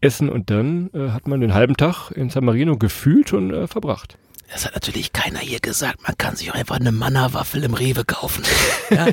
[0.00, 3.66] essen und dann äh, hat man den halben Tag in San Marino gefühlt schon äh,
[3.66, 4.18] verbracht.
[4.54, 6.06] Das hat natürlich keiner hier gesagt.
[6.06, 8.44] Man kann sich auch einfach eine Manna-Waffel im Rewe kaufen.
[8.90, 9.06] Ja.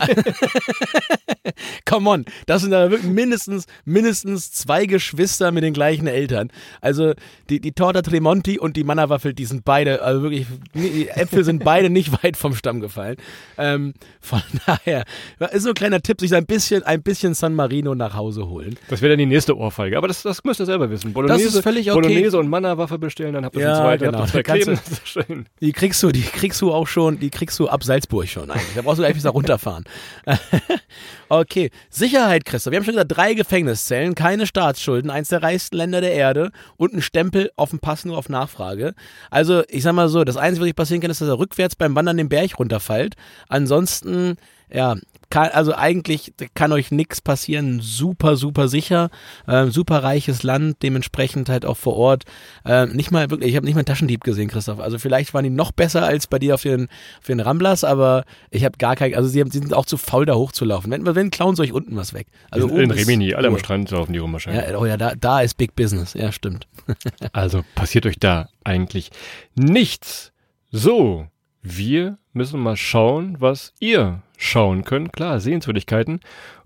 [1.85, 6.51] Come on, das sind da wirklich mindestens, mindestens zwei Geschwister mit den gleichen Eltern.
[6.81, 7.13] Also
[7.49, 11.63] die, die Torta Tremonti und die Manna-Waffel, die sind beide, also wirklich, die Äpfel sind
[11.63, 13.15] beide nicht weit vom Stamm gefallen.
[13.57, 15.05] Ähm, von daher
[15.51, 18.77] ist so ein kleiner Tipp, sich ein bisschen, ein bisschen San Marino nach Hause holen.
[18.89, 19.97] Das wäre dann die nächste Ohrfeige.
[19.97, 21.13] Aber das, das müsst ihr selber wissen.
[21.13, 22.01] Bolognese, das ist völlig okay.
[22.01, 24.19] Bolognese und Manna-Waffe bestellen, dann habt ihr Ja, schon zwei, genau.
[24.19, 25.45] habt ihr zwei Kannst schön.
[25.59, 28.75] Die kriegst du, die kriegst du auch schon, die kriegst du ab Salzburg schon eigentlich.
[28.75, 29.85] Da brauchst du einfach da runterfahren.
[31.29, 32.71] okay, Sicherheit, Christoph.
[32.71, 36.93] Wir haben schon gesagt, drei Gefängniszellen, keine Staatsschulden, eins der reichsten Länder der Erde und
[36.93, 38.93] ein Stempel auf dem Pass nur auf Nachfrage.
[39.29, 41.95] Also, ich sag mal so, das Einzige, was passieren kann, ist, dass er rückwärts beim
[41.95, 43.15] Wandern den Berg runterfällt.
[43.47, 44.37] Ansonsten,
[44.73, 44.95] ja,
[45.31, 47.79] kann, also eigentlich kann euch nichts passieren.
[47.81, 49.09] Super, super sicher.
[49.47, 52.25] Ähm, super reiches Land, dementsprechend halt auch vor Ort.
[52.65, 54.79] Ähm, nicht mal wirklich, ich habe nicht mal einen Taschendieb gesehen, Christoph.
[54.79, 58.25] Also vielleicht waren die noch besser als bei dir auf den, auf den Ramblers, aber
[58.51, 60.91] ich habe gar kein, also sie, haben, sie sind auch zu faul, da hochzulaufen.
[60.91, 62.27] Wenn, wenn klauen sie euch unten was weg.
[62.51, 63.59] Also in ist Rimini, alle am Ruhe.
[63.61, 64.69] Strand laufen die rum wahrscheinlich.
[64.69, 66.13] Ja, oh ja, da, da ist Big Business.
[66.13, 66.67] Ja, stimmt.
[67.33, 69.11] Also passiert euch da eigentlich
[69.55, 70.33] nichts.
[70.71, 71.27] So,
[71.61, 75.13] wir müssen mal schauen, was ihr schauen könnt.
[75.13, 76.19] Klar, Sehenswürdigkeiten.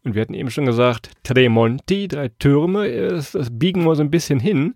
[0.04, 4.40] Und wir hatten eben schon gesagt, Tremonti, drei Türme, das, biegen wir so ein bisschen
[4.40, 4.76] hin.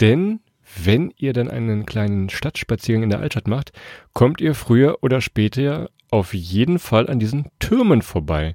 [0.00, 0.40] Denn
[0.82, 3.72] wenn ihr dann einen kleinen Stadtspaziergang in der Altstadt macht,
[4.14, 8.54] kommt ihr früher oder später auf jeden Fall an diesen Türmen vorbei.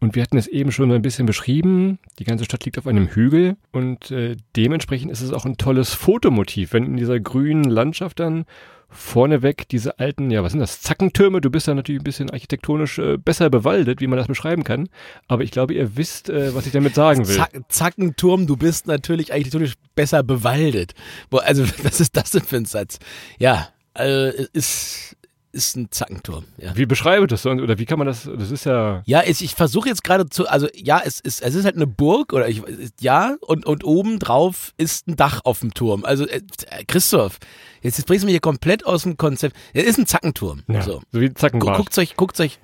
[0.00, 1.98] Und wir hatten es eben schon so ein bisschen beschrieben.
[2.18, 5.92] Die ganze Stadt liegt auf einem Hügel und äh, dementsprechend ist es auch ein tolles
[5.92, 8.44] Fotomotiv, wenn in dieser grünen Landschaft dann
[8.90, 11.40] vorneweg diese alten, ja, was sind das, Zackentürme.
[11.40, 14.88] Du bist da natürlich ein bisschen architektonisch äh, besser bewaldet, wie man das beschreiben kann.
[15.26, 17.36] Aber ich glaube, ihr wisst, äh, was ich damit sagen will.
[17.36, 20.94] Zack, Zackenturm, du bist natürlich architektonisch besser bewaldet.
[21.28, 22.98] Boah, also, was ist das denn für ein Satz?
[23.38, 25.16] Ja, äh, ist,
[25.52, 26.44] ist ein Zackenturm.
[26.58, 26.76] Ja.
[26.76, 27.50] Wie beschreibe das so?
[27.50, 30.46] Oder wie kann man das, das ist ja, Ja, es, ich versuche jetzt gerade zu,
[30.48, 32.62] also ja, es ist, es ist halt eine Burg oder ich,
[33.00, 36.04] ja, und, und oben drauf ist ein Dach auf dem Turm.
[36.04, 36.40] Also äh,
[36.86, 37.38] Christoph,
[37.82, 39.56] jetzt, jetzt bringst du mich hier komplett aus dem Konzept.
[39.72, 40.62] Es ist ein Zackenturm.
[40.68, 41.02] ja So.
[41.10, 41.76] so wie Zackenbarsch.
[41.76, 42.58] guckt euch, guckt euch,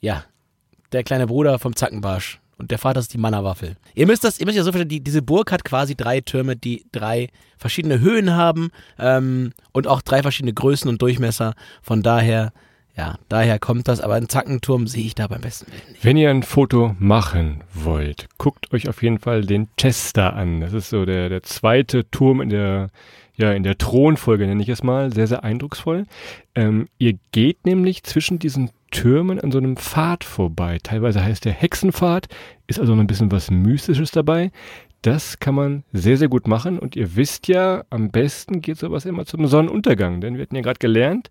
[0.00, 0.24] ja,
[0.92, 3.76] der kleine Bruder vom Zackenbarsch und der Vater ist die Mannerwaffel.
[3.94, 6.56] Ihr müsst das, ihr müsst ja so verstehen, die, diese Burg hat quasi drei Türme,
[6.56, 11.54] die drei verschiedene Höhen haben ähm, und auch drei verschiedene Größen und Durchmesser.
[11.82, 12.52] Von daher,
[12.98, 14.00] ja, daher kommt das.
[14.00, 16.04] Aber einen Zackenturm sehe ich da beim besten Willen nicht.
[16.04, 20.60] Wenn ihr ein Foto machen wollt, guckt euch auf jeden Fall den Chester an.
[20.60, 22.90] Das ist so der, der zweite Turm in der,
[23.36, 25.12] ja, in der Thronfolge, nenne ich es mal.
[25.12, 26.06] Sehr, sehr eindrucksvoll.
[26.56, 30.78] Ähm, ihr geht nämlich zwischen diesen Türmen an so einem Pfad vorbei.
[30.82, 32.26] Teilweise heißt der Hexenpfad,
[32.66, 34.50] ist also noch ein bisschen was Mystisches dabei.
[35.02, 36.78] Das kann man sehr, sehr gut machen.
[36.78, 40.20] Und ihr wisst ja, am besten geht sowas immer zum Sonnenuntergang.
[40.20, 41.30] Denn wir hatten ja gerade gelernt,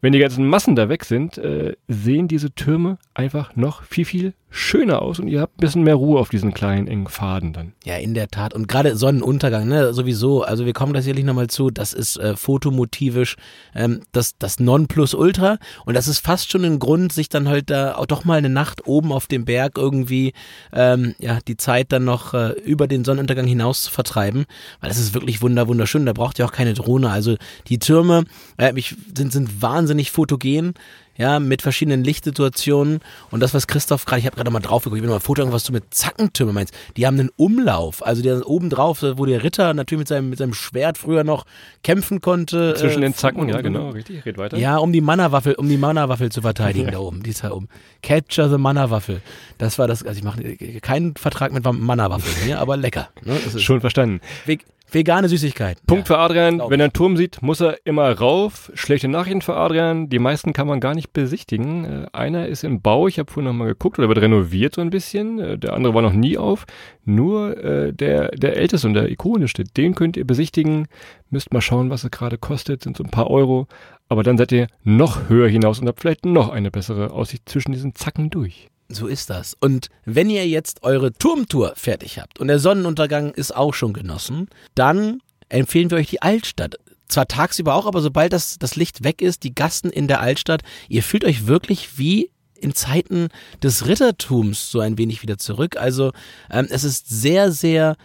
[0.00, 4.34] wenn die ganzen Massen da weg sind, äh, sehen diese Türme einfach noch viel, viel
[4.50, 5.18] schöner aus.
[5.18, 7.72] Und ihr habt ein bisschen mehr Ruhe auf diesen kleinen, engen Pfaden dann.
[7.84, 8.54] Ja, in der Tat.
[8.54, 10.42] Und gerade Sonnenuntergang, ne, sowieso.
[10.42, 11.70] Also wir kommen da sicherlich nochmal zu.
[11.70, 13.36] Das ist äh, fotomotivisch
[13.74, 15.58] ähm, das, das Nonplusultra.
[15.84, 18.48] Und das ist fast schon ein Grund, sich dann halt da auch doch mal eine
[18.48, 20.32] Nacht oben auf dem Berg irgendwie,
[20.72, 24.46] ähm, ja, die Zeit dann noch äh, über den Sonnenuntergang hinaus zu vertreiben.
[24.80, 26.06] Weil das ist wirklich wunder, wunderschön.
[26.06, 27.10] Da braucht ihr auch keine Drohne.
[27.10, 28.24] Also die Türme
[28.56, 30.74] äh, ich, sind, sind wahnsinnig fotogen.
[31.16, 33.00] Ja, mit verschiedenen Lichtsituationen.
[33.32, 35.20] Und das, was Christoph gerade, ich habe gerade mal drauf geguckt, ich will mal ein
[35.20, 36.72] Foto, was du mit Zackentürme meinst.
[36.96, 38.06] Die haben einen Umlauf.
[38.06, 41.44] Also der oben drauf, wo der Ritter natürlich mit seinem, mit seinem Schwert früher noch
[41.82, 42.74] kämpfen konnte.
[42.74, 44.58] Zwischen äh, den Zacken, ja genau, richtig, red weiter.
[44.58, 47.24] Ja, um die Mannerwaffel, um die Mannerwaffel zu verteidigen da oben.
[47.24, 47.68] Die ist da oben.
[48.00, 49.20] Capture the Mannerwaffel.
[49.58, 53.08] Das war das, also ich mache keinen Vertrag mit Mannerwaffeln hier, aber lecker.
[53.24, 53.36] Ne?
[53.44, 54.20] Das ist Schon verstanden.
[54.46, 54.64] Weg.
[54.90, 55.84] Vegane Süßigkeiten.
[55.86, 56.14] Punkt ja.
[56.14, 56.60] für Adrian.
[56.68, 58.72] Wenn er einen Turm sieht, muss er immer rauf.
[58.74, 60.08] Schlechte Nachrichten für Adrian.
[60.08, 61.84] Die meisten kann man gar nicht besichtigen.
[61.84, 63.06] Äh, einer ist im Bau.
[63.06, 63.98] Ich habe vorhin noch mal geguckt.
[63.98, 65.38] Oder wird renoviert so ein bisschen.
[65.38, 66.64] Äh, der andere war noch nie auf.
[67.04, 70.88] Nur äh, der, der älteste und der ikonischste, den könnt ihr besichtigen.
[71.28, 72.82] Müsst mal schauen, was es gerade kostet.
[72.82, 73.66] Sind so ein paar Euro.
[74.08, 77.72] Aber dann seid ihr noch höher hinaus und habt vielleicht noch eine bessere Aussicht zwischen
[77.72, 78.68] diesen Zacken durch.
[78.88, 79.54] So ist das.
[79.60, 84.48] Und wenn ihr jetzt eure Turmtour fertig habt und der Sonnenuntergang ist auch schon genossen,
[84.74, 85.20] dann
[85.50, 86.76] empfehlen wir euch die Altstadt.
[87.06, 90.62] Zwar tagsüber auch, aber sobald das, das Licht weg ist, die Gassen in der Altstadt,
[90.88, 93.28] ihr fühlt euch wirklich wie in Zeiten
[93.62, 95.76] des Rittertums so ein wenig wieder zurück.
[95.76, 96.12] Also
[96.50, 97.96] ähm, es ist sehr, sehr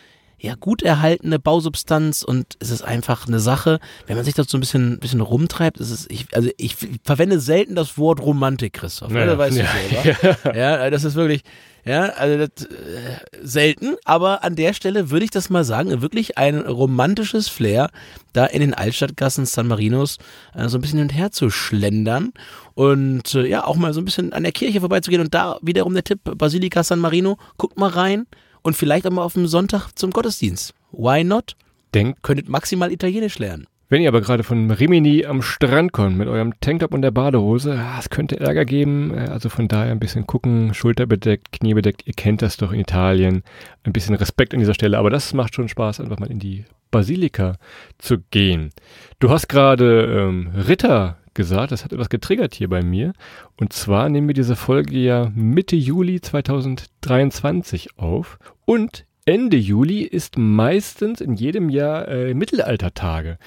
[0.44, 4.58] ja, gut erhaltene Bausubstanz und es ist einfach eine Sache, wenn man sich dort so
[4.58, 9.10] ein bisschen, bisschen rumtreibt, ist es, ich, also ich verwende selten das Wort Romantik, Christoph,
[9.10, 9.20] ne?
[9.20, 10.54] Ja, das weißt ja, du selber.
[10.54, 10.90] Ja.
[10.90, 11.44] das ist wirklich,
[11.86, 16.38] ja, also das, äh, selten, aber an der Stelle würde ich das mal sagen, wirklich
[16.38, 17.90] ein romantisches Flair,
[18.34, 20.18] da in den Altstadtgassen San Marinos
[20.56, 22.34] äh, so ein bisschen hin und her zu schlendern
[22.74, 25.94] und äh, ja, auch mal so ein bisschen an der Kirche vorbeizugehen und da wiederum
[25.94, 28.28] der Tipp, Basilika San Marino, guckt mal rein
[28.64, 30.74] und vielleicht auch mal auf dem Sonntag zum Gottesdienst.
[30.92, 31.56] Why not?
[31.94, 33.68] Denkt Könntet maximal Italienisch lernen.
[33.90, 37.78] Wenn ihr aber gerade von Rimini am Strand kommt mit eurem Tanktop und der Badehose,
[37.78, 39.14] ah, es könnte Ärger geben.
[39.16, 42.08] Äh, Also von daher ein bisschen gucken, Schulter bedeckt, Knie bedeckt.
[42.08, 43.44] Ihr kennt das doch in Italien.
[43.84, 44.98] Ein bisschen Respekt an dieser Stelle.
[44.98, 47.58] Aber das macht schon Spaß, einfach mal in die Basilika
[48.00, 48.72] zu gehen.
[49.20, 53.14] Du hast gerade ähm, Ritter gesagt, das hat etwas getriggert hier bei mir.
[53.58, 58.40] Und zwar nehmen wir diese Folge ja Mitte Juli 2023 auf.
[58.66, 63.38] Und Ende Juli ist meistens in jedem Jahr äh, Mittelaltertage.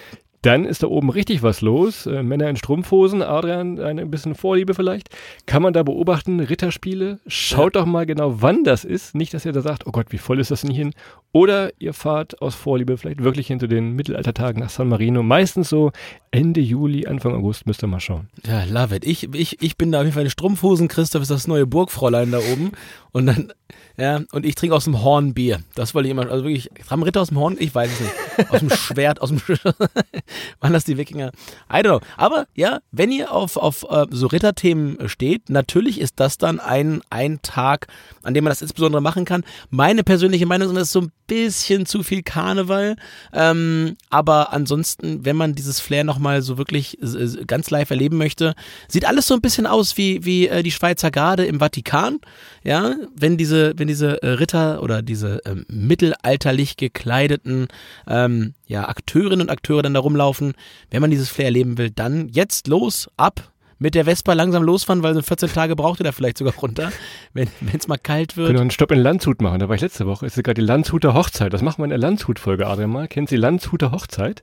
[0.46, 2.06] Dann ist da oben richtig was los.
[2.06, 5.08] Äh, Männer in Strumpfhosen, Adrian, eine bisschen Vorliebe vielleicht.
[5.46, 7.18] Kann man da beobachten, Ritterspiele.
[7.26, 9.16] Schaut doch mal genau, wann das ist.
[9.16, 10.94] Nicht, dass ihr da sagt, oh Gott, wie voll ist das denn hier hin?
[11.32, 15.24] Oder ihr fahrt aus Vorliebe vielleicht wirklich hin zu den Mittelaltertagen nach San Marino.
[15.24, 15.90] Meistens so
[16.30, 18.28] Ende Juli, Anfang August müsst ihr mal schauen.
[18.46, 19.04] Ja, love it.
[19.04, 20.86] Ich, ich, ich bin da auf jeden Fall in Strumpfhosen.
[20.86, 22.70] Christoph ist das neue Burgfräulein da oben.
[23.10, 23.52] Und dann,
[23.98, 25.60] ja, und ich trinke aus dem Horn Bier.
[25.74, 27.56] Das wollte ich immer, also wirklich, haben Ritter aus dem Horn?
[27.58, 28.50] Ich weiß es nicht.
[28.50, 29.40] Aus dem Schwert, aus dem
[30.60, 31.32] Waren das die Wikinger?
[31.70, 32.00] I don't know.
[32.16, 37.00] Aber ja, wenn ihr auf, auf äh, so Ritterthemen steht, natürlich ist das dann ein,
[37.10, 37.86] ein Tag,
[38.22, 39.44] an dem man das insbesondere machen kann.
[39.70, 42.96] Meine persönliche Meinung ist, das ist so ein bisschen zu viel Karneval.
[43.32, 46.98] Ähm, aber ansonsten, wenn man dieses Flair nochmal so wirklich
[47.46, 48.54] ganz live erleben möchte,
[48.88, 52.18] sieht alles so ein bisschen aus wie, wie äh, die Schweizer Garde im Vatikan.
[52.62, 57.68] Ja, wenn diese, wenn diese äh, Ritter oder diese ähm, mittelalterlich gekleideten
[58.08, 60.54] ähm, ja, Akteurinnen und Akteure dann da rumlaufen,
[60.90, 65.02] wenn man dieses Flair erleben will, dann jetzt los, ab mit der Vespa langsam losfahren,
[65.02, 66.92] weil so 14 Tage braucht ihr da vielleicht sogar runter,
[67.34, 68.46] wenn es mal kalt wird.
[68.46, 69.58] Können wir einen Stopp in Landshut machen?
[69.58, 70.26] Da war ich letzte Woche.
[70.26, 71.52] Es ist gerade die Landshuter Hochzeit.
[71.52, 73.08] Das machen wir in der Landshut-Folge, Adrian mal.
[73.08, 74.42] Kennt Sie Landshuter Hochzeit?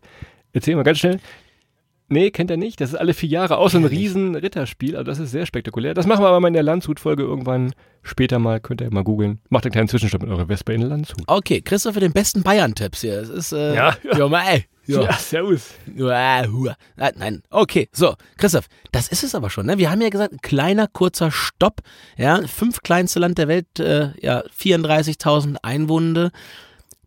[0.54, 1.20] Erzähl mal ganz schnell.
[2.10, 2.80] Nee, kennt er nicht.
[2.82, 4.96] Das ist alle vier Jahre aus so ein riesen Ritterspiel.
[4.96, 5.94] Also das ist sehr spektakulär.
[5.94, 8.60] Das machen wir aber mal in der Landshut-Folge irgendwann später mal.
[8.60, 9.40] Könnt ihr mal googeln.
[9.50, 11.24] Macht einen kleinen Zwischenstopp mit eurer Vespa in Landshut.
[11.28, 13.20] Okay, Christoph für den besten Bayern-Tipps hier.
[13.22, 14.18] Es ist, äh, Ja, ja.
[14.18, 15.14] ja, mal, ja.
[15.14, 15.72] servus.
[15.96, 16.76] Ja, hua.
[16.98, 19.66] Ah, Nein, okay, so, Christoph, das ist es aber schon.
[19.66, 19.78] Ne?
[19.78, 21.82] Wir haben ja gesagt, ein kleiner, kurzer Stopp.
[22.18, 26.32] Ja, fünf kleinste Land der Welt, äh, ja, 34.000 Einwohner.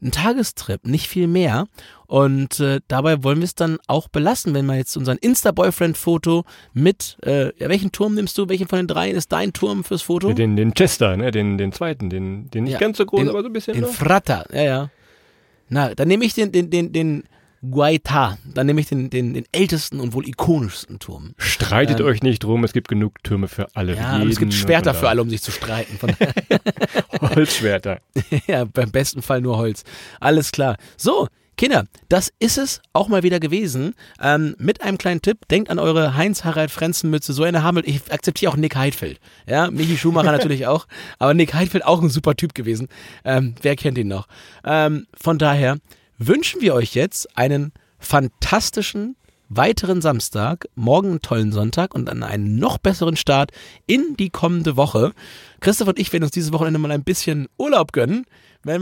[0.03, 1.67] Ein Tagestrip, nicht viel mehr.
[2.07, 7.17] Und äh, dabei wollen wir es dann auch belassen, wenn wir jetzt unseren Insta-Boyfriend-Foto mit,
[7.25, 8.49] äh, ja, welchen Turm nimmst du?
[8.49, 10.33] Welchen von den dreien ist dein Turm fürs Foto?
[10.33, 11.31] Den, den Chester, ne?
[11.31, 13.75] den, den zweiten, den, den nicht Ja, ganz so groß, den- aber so ein bisschen.
[13.75, 13.91] Den noch.
[13.91, 14.91] Fratta, ja, ja.
[15.69, 17.25] Na, dann nehme ich den, den, den, den
[17.63, 18.39] Guaita.
[18.45, 21.35] Dann nehme ich den, den, den ältesten und wohl ikonischsten Turm.
[21.39, 23.97] Streitet Ähm, euch nicht drum, es gibt genug Türme für alle.
[23.97, 25.99] Ja, es gibt Schwerter für alle, um sich zu streiten.
[25.99, 26.15] Von
[27.21, 28.01] Holzschwerter.
[28.47, 29.85] ja, beim besten Fall nur Holz.
[30.21, 30.77] Alles klar.
[30.97, 33.95] So, Kinder, das ist es auch mal wieder gewesen.
[34.21, 37.33] Ähm, mit einem kleinen Tipp, denkt an eure Heinz-Harald-Frenzen-Mütze.
[37.33, 37.89] So eine wir.
[37.89, 39.21] Ich akzeptiere auch Nick Heidfeld.
[39.47, 40.87] Ja, Michi Schumacher natürlich auch.
[41.19, 42.89] Aber Nick Heidfeld auch ein super Typ gewesen.
[43.25, 44.29] Ähm, wer kennt ihn noch?
[44.65, 45.79] Ähm, von daher
[46.19, 49.17] wünschen wir euch jetzt einen fantastischen
[49.49, 53.53] weiteren Samstag, morgen einen tollen Sonntag und dann einen noch besseren Start
[53.87, 55.13] in die kommende Woche.
[55.61, 58.27] Christoph und ich werden uns dieses Wochenende mal ein bisschen Urlaub gönnen.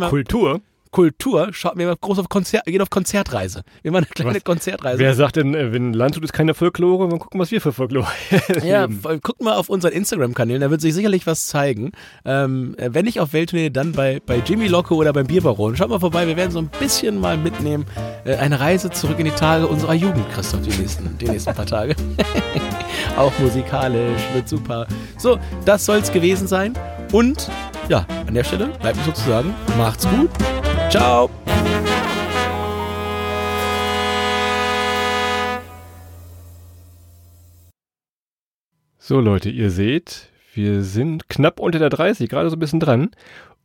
[0.08, 0.60] Kultur.
[0.94, 3.64] Kultur, schaut wir mal groß auf Konzert, wir gehen auf Konzertreise.
[3.82, 4.44] Wir machen eine kleine Was?
[4.44, 5.00] Konzertreise.
[5.00, 8.06] Wer sagt denn, äh, wenn Landshut ist keine Folklore, dann gucken, was wir für Folklore
[8.64, 11.90] ja, guckt mal auf unseren Instagram-Kanälen, da wird sich sicherlich was zeigen.
[12.24, 15.76] Ähm, äh, wenn nicht auf Welttournee, dann bei, bei Jimmy Locke oder beim Bierbaron.
[15.76, 17.86] Schaut mal vorbei, wir werden so ein bisschen mal mitnehmen.
[18.24, 21.66] Äh, eine Reise zurück in die Tage unserer Jugend, Christoph, die nächsten, die nächsten paar
[21.66, 21.96] Tage.
[23.16, 24.86] Auch musikalisch, wird super.
[25.18, 26.72] So, das soll's gewesen sein.
[27.10, 27.50] Und
[27.88, 30.30] ja, an der Stelle bleibt mir sozusagen, macht's gut.
[30.94, 31.28] Ciao.
[38.98, 43.10] So Leute, ihr seht, wir sind knapp unter der 30, gerade so ein bisschen dran.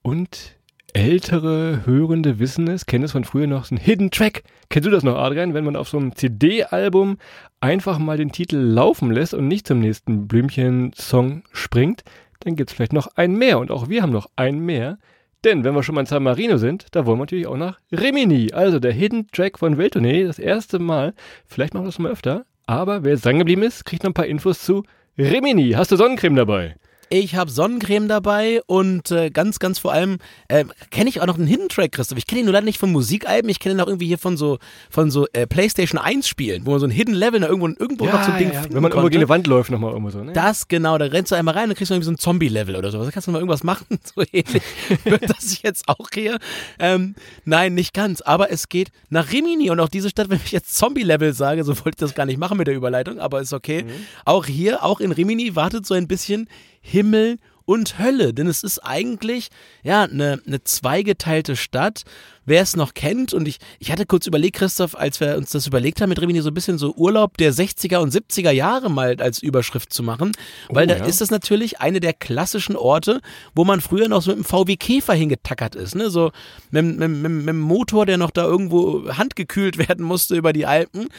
[0.01, 0.57] Und
[0.93, 4.41] ältere Hörende wissen es, kennen es von früher noch, ein Hidden Track.
[4.69, 5.53] Kennst du das noch, Adrian?
[5.53, 7.19] Wenn man auf so einem CD-Album
[7.59, 12.03] einfach mal den Titel laufen lässt und nicht zum nächsten Blümchen-Song springt,
[12.39, 13.59] dann gibt es vielleicht noch einen mehr.
[13.59, 14.97] Und auch wir haben noch einen mehr,
[15.45, 17.79] denn wenn wir schon mal in San Marino sind, da wollen wir natürlich auch nach
[17.91, 18.51] Rimini.
[18.51, 21.13] Also der Hidden Track von Welttournee, das erste Mal.
[21.45, 22.45] Vielleicht machen wir das mal öfter.
[22.65, 24.83] Aber wer jetzt dran geblieben ist, kriegt noch ein paar Infos zu
[25.17, 25.71] Rimini.
[25.71, 26.75] Hast du Sonnencreme dabei?
[27.11, 31.39] Ich habe Sonnencreme dabei und äh, ganz, ganz vor allem äh, kenne ich auch noch
[31.39, 32.19] einen Hidden Track, Christoph.
[32.19, 34.37] Ich kenne ihn nur leider nicht von Musikalben, ich kenne ihn auch irgendwie hier von
[34.37, 34.59] so
[34.91, 38.23] von so äh, PlayStation 1 Spielen, wo man so ein Hidden Level irgendwo, irgendwo noch
[38.23, 38.63] so ein Ding ja.
[38.69, 40.23] Wenn man irgendwo gegen eine Wand läuft, nochmal irgendwo so.
[40.23, 40.33] Ne?
[40.33, 42.91] Das genau, da rennst du einmal rein und kriegst du irgendwie so ein Zombie-Level oder
[42.91, 43.03] so.
[43.03, 43.87] Da kannst du mal irgendwas machen.
[44.15, 44.63] So ähnlich
[45.03, 46.39] wird das jetzt auch hier.
[46.79, 48.21] Ähm, nein, nicht ganz.
[48.21, 51.75] Aber es geht nach Rimini und auch diese Stadt, wenn ich jetzt Zombie-Level sage, so
[51.77, 53.85] wollte ich das gar nicht machen mit der Überleitung, aber ist okay.
[54.25, 56.47] Auch hier, auch in Rimini wartet so ein bisschen
[56.81, 57.37] Himmel
[57.69, 59.49] und Hölle, denn es ist eigentlich
[59.83, 62.01] ja eine, eine zweigeteilte Stadt.
[62.43, 65.67] Wer es noch kennt und ich, ich hatte kurz überlegt, Christoph, als wir uns das
[65.67, 69.17] überlegt haben mit Rimini, so ein bisschen so Urlaub der 60er und 70er Jahre mal
[69.19, 70.31] als Überschrift zu machen,
[70.69, 71.05] weil da ja.
[71.05, 73.21] ist das natürlich eine der klassischen Orte,
[73.53, 76.09] wo man früher noch so mit dem VW Käfer hingetackert ist, ne?
[76.09, 76.31] So
[76.71, 80.65] mit, mit, mit, mit dem Motor, der noch da irgendwo handgekühlt werden musste über die
[80.65, 81.09] Alpen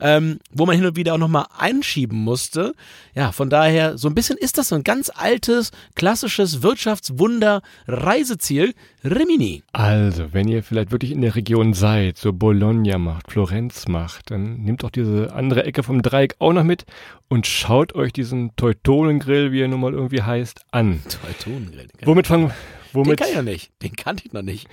[0.00, 2.74] ähm, wo man hin und wieder auch nochmal einschieben musste.
[3.14, 9.62] Ja, von daher, so ein bisschen ist das so ein ganz altes, klassisches Wirtschaftswunder-Reiseziel, Rimini.
[9.72, 14.62] Also, wenn ihr vielleicht wirklich in der Region seid, so Bologna macht, Florenz macht, dann
[14.62, 16.84] nehmt doch diese andere Ecke vom Dreieck auch noch mit
[17.28, 21.02] und schaut euch diesen Teutonengrill, wie er nun mal irgendwie heißt, an.
[21.22, 21.88] Teutonengrill.
[22.04, 22.54] Womit fangen, Den
[22.92, 23.70] womit, kann ich noch nicht.
[23.82, 24.68] Den kannte ich noch nicht.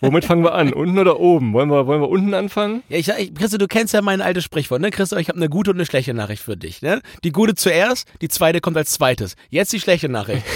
[0.00, 0.72] Womit fangen wir an?
[0.72, 1.52] Unten oder oben?
[1.52, 2.82] Wollen wir, wollen wir unten anfangen?
[2.88, 4.90] Ja, ich, ich, Christoph, du kennst ja mein altes Sprichwort, ne?
[4.90, 7.00] Christoph, ich habe eine gute und eine schlechte Nachricht für dich, ne?
[7.24, 9.36] Die gute zuerst, die zweite kommt als zweites.
[9.50, 10.44] Jetzt die schlechte Nachricht.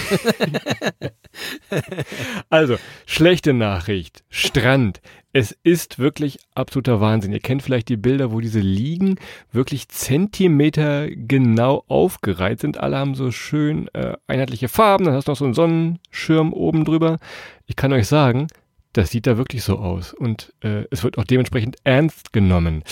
[2.51, 4.23] Also, schlechte Nachricht.
[4.29, 5.01] Strand.
[5.33, 7.33] Es ist wirklich absoluter Wahnsinn.
[7.33, 9.17] Ihr kennt vielleicht die Bilder, wo diese Liegen
[9.51, 12.77] wirklich Zentimeter genau aufgereiht sind.
[12.77, 15.07] Alle haben so schön äh, einheitliche Farben.
[15.07, 17.19] Dann hast du noch so einen Sonnenschirm oben drüber.
[17.67, 18.49] Ich kann euch sagen,
[18.93, 20.13] das sieht da wirklich so aus.
[20.13, 22.85] Und äh, es wird auch dementsprechend ernst genommen.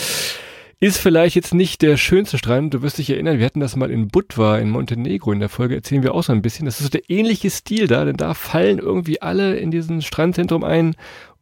[0.79, 2.73] Ist vielleicht jetzt nicht der schönste Strand.
[2.73, 5.31] Du wirst dich erinnern, wir hatten das mal in Budva in Montenegro.
[5.31, 6.65] In der Folge erzählen wir auch so ein bisschen.
[6.65, 10.63] Das ist so der ähnliche Stil da, denn da fallen irgendwie alle in diesen Strandzentrum
[10.63, 10.95] ein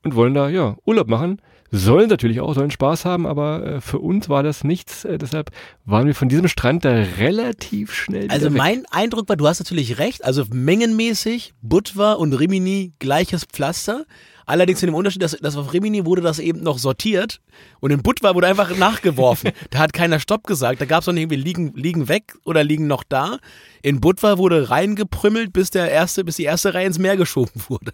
[0.04, 1.41] und wollen da ja Urlaub machen.
[1.72, 5.06] Sollen natürlich auch, sollen Spaß haben, aber äh, für uns war das nichts.
[5.06, 5.52] Äh, deshalb
[5.86, 10.00] waren wir von diesem Strand da relativ schnell Also mein Eindruck war, du hast natürlich
[10.00, 14.06] recht, also mengenmäßig, Budva und Rimini gleiches Pflaster.
[14.49, 17.39] Allerdings in dem Unterschied, dass, dass auf Rimini wurde das eben noch sortiert
[17.81, 19.51] und in Budva wurde einfach nachgeworfen.
[19.69, 20.81] da hat keiner Stopp gesagt.
[20.81, 23.38] Da gab es noch nicht irgendwie liegen, liegen weg oder liegen noch da.
[23.83, 27.93] In Budva wurde reingeprümmelt, bis der erste, bis die erste Reihe ins Meer geschoben wurde.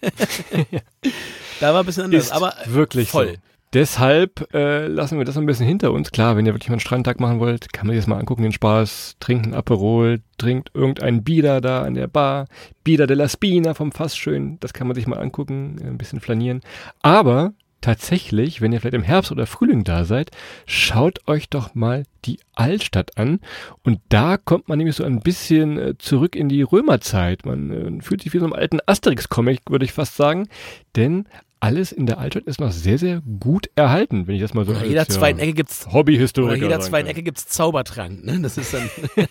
[1.60, 3.34] da war ein bisschen anders, ist aber wirklich voll.
[3.34, 3.49] So.
[3.72, 6.10] Deshalb äh, lassen wir das ein bisschen hinter uns.
[6.10, 8.42] Klar, wenn ihr wirklich mal einen Strandtag machen wollt, kann man sich das mal angucken,
[8.42, 12.46] den Spaß, trinkt ein Aperol, trinkt irgendein Bier da an der Bar,
[12.82, 16.20] Bier della Spina vom Fass schön, das kann man sich mal angucken, äh, ein bisschen
[16.20, 16.62] flanieren.
[17.00, 20.32] Aber tatsächlich, wenn ihr vielleicht im Herbst oder Frühling da seid,
[20.66, 23.38] schaut euch doch mal die Altstadt an
[23.84, 27.46] und da kommt man nämlich so ein bisschen äh, zurück in die Römerzeit.
[27.46, 30.48] Man äh, fühlt sich wie so einem alten Asterix-Comic, würde ich fast sagen,
[30.96, 31.26] denn
[31.60, 34.72] alles in der Altstadt ist noch sehr, sehr gut erhalten, wenn ich das mal so
[34.72, 37.12] An als jeder ja, zweiten Ecke gibt's Hobbyhistoriker jeder sagen zweiten kann.
[37.12, 38.40] Ecke gibt's Zaubertrank, ne?
[38.40, 38.90] Das ist dann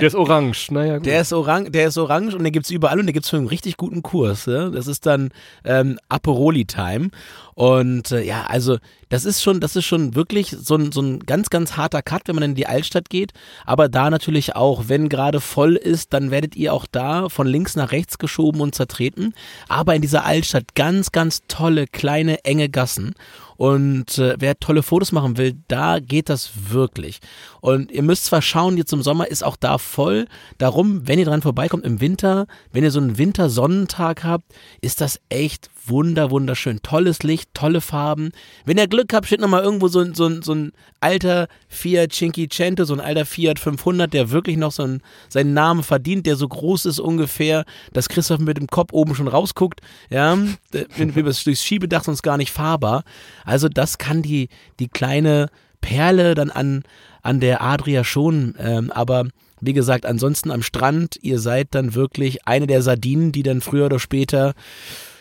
[0.00, 1.06] Der ist orange, naja gut.
[1.06, 3.48] Der ist orange, der ist orange und den gibt's überall und den gibt's für einen
[3.48, 4.46] richtig guten Kurs.
[4.46, 4.70] Ja?
[4.70, 5.30] Das ist dann
[5.64, 7.10] ähm, Aperoli-Time.
[7.56, 8.76] Und äh, ja, also
[9.08, 12.28] das ist schon, das ist schon wirklich so ein, so ein ganz, ganz harter Cut,
[12.28, 13.32] wenn man in die Altstadt geht.
[13.64, 17.74] Aber da natürlich auch, wenn gerade voll ist, dann werdet ihr auch da von links
[17.74, 19.32] nach rechts geschoben und zertreten.
[19.68, 23.14] Aber in dieser Altstadt ganz, ganz tolle, kleine, enge Gassen.
[23.56, 27.20] Und äh, wer tolle Fotos machen will, da geht das wirklich.
[27.60, 30.26] Und ihr müsst zwar schauen, jetzt im Sommer ist auch da voll.
[30.58, 34.44] Darum, wenn ihr dran vorbeikommt im Winter, wenn ihr so einen Wintersonnentag habt,
[34.80, 36.80] ist das echt wunder, wunderschön.
[36.82, 38.32] Tolles Licht, tolle Farben.
[38.64, 42.84] Wenn ihr Glück habt, steht nochmal irgendwo so, ein- so, so ein alter Fiat Cinquecento,
[42.84, 46.48] so ein alter Fiat 500, der wirklich noch so ein, seinen Namen verdient, der so
[46.48, 49.80] groß ist ungefähr, dass Christoph mit dem Kopf oben schon rausguckt.
[50.10, 50.36] Ja,
[50.96, 53.04] wir das durchs Schiebedach sonst gar nicht fahrbar.
[53.46, 55.48] Also das kann die, die kleine
[55.80, 56.82] Perle dann an,
[57.22, 59.24] an der Adria schon, ähm, aber
[59.60, 63.86] wie gesagt, ansonsten am Strand, ihr seid dann wirklich eine der Sardinen, die dann früher
[63.86, 64.54] oder später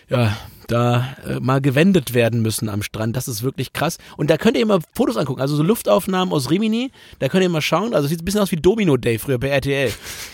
[0.10, 0.36] ja,
[0.68, 3.16] da äh, mal gewendet werden müssen am Strand.
[3.16, 3.98] Das ist wirklich krass.
[4.18, 7.50] Und da könnt ihr mal Fotos angucken, also so Luftaufnahmen aus Rimini, da könnt ihr
[7.50, 7.94] mal schauen.
[7.94, 9.92] Also sieht ein bisschen aus wie Domino Day früher bei RTL.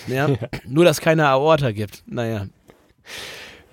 [0.08, 0.30] Ja?
[0.30, 0.38] ja.
[0.68, 2.04] Nur, dass keine Aorta gibt.
[2.08, 2.48] Naja.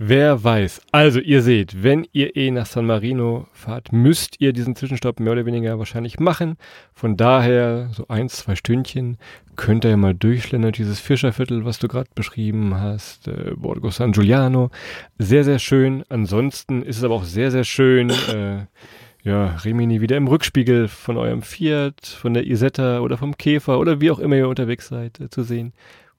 [0.01, 0.81] Wer weiß.
[0.93, 5.33] Also, ihr seht, wenn ihr eh nach San Marino fahrt, müsst ihr diesen Zwischenstopp mehr
[5.33, 6.57] oder weniger wahrscheinlich machen.
[6.95, 9.19] Von daher, so ein, zwei Stündchen,
[9.57, 14.13] könnt ihr ja mal durchschlendern, dieses Fischerviertel, was du gerade beschrieben hast, äh, Borgo San
[14.13, 14.71] Giuliano.
[15.19, 16.05] Sehr, sehr schön.
[16.09, 18.67] Ansonsten ist es aber auch sehr, sehr schön, äh,
[19.25, 24.01] ja, Rimini wieder im Rückspiegel von eurem Fiat, von der Isetta oder vom Käfer oder
[24.01, 25.73] wie auch immer ihr unterwegs seid, äh, zu sehen.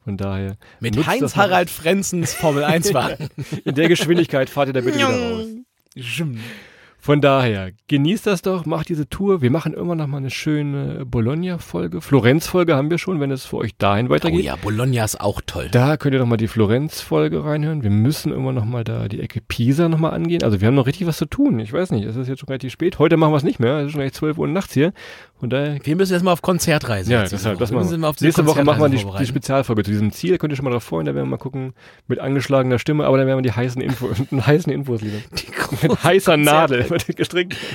[0.09, 0.57] Von daher.
[0.79, 3.27] Mit Heinz Harald Frenzens Formel 1 Wagen.
[3.63, 5.45] In der Geschwindigkeit fahrt ihr da bitte wieder raus.
[7.01, 9.41] Von daher, genießt das doch, macht diese Tour.
[9.41, 12.01] Wir machen immer noch mal eine schöne Bologna-Folge.
[12.01, 14.39] Florenz-Folge haben wir schon, wenn es für euch dahin weitergeht.
[14.39, 15.69] Oh ja, Bologna ist auch toll.
[15.71, 17.83] Da könnt ihr noch mal die Florenz-Folge reinhören.
[17.83, 20.43] Wir müssen immer noch mal da die Ecke Pisa noch mal angehen.
[20.43, 21.59] Also wir haben noch richtig was zu tun.
[21.59, 22.99] Ich weiß nicht, es ist jetzt schon relativ spät.
[22.99, 23.77] Heute machen wir es nicht mehr.
[23.77, 24.91] Es ist schon gleich 12 Uhr nachts hier.
[25.41, 27.11] Und daher wir müssen jetzt mal auf Konzertreise.
[27.11, 28.13] Ja, deshalb, das machen wir.
[28.19, 30.37] Nächste Woche machen wir die, die, Spezialfolge zu diesem Ziel.
[30.37, 31.05] Könnt ihr schon mal drauf freuen.
[31.05, 31.73] Da werden wir mal gucken
[32.07, 33.05] mit angeschlagener Stimme.
[33.05, 35.21] Aber dann werden wir die heißen, Info, heißen Infos liefern.
[35.81, 37.55] Mit heißer Nadel wird gestrickt.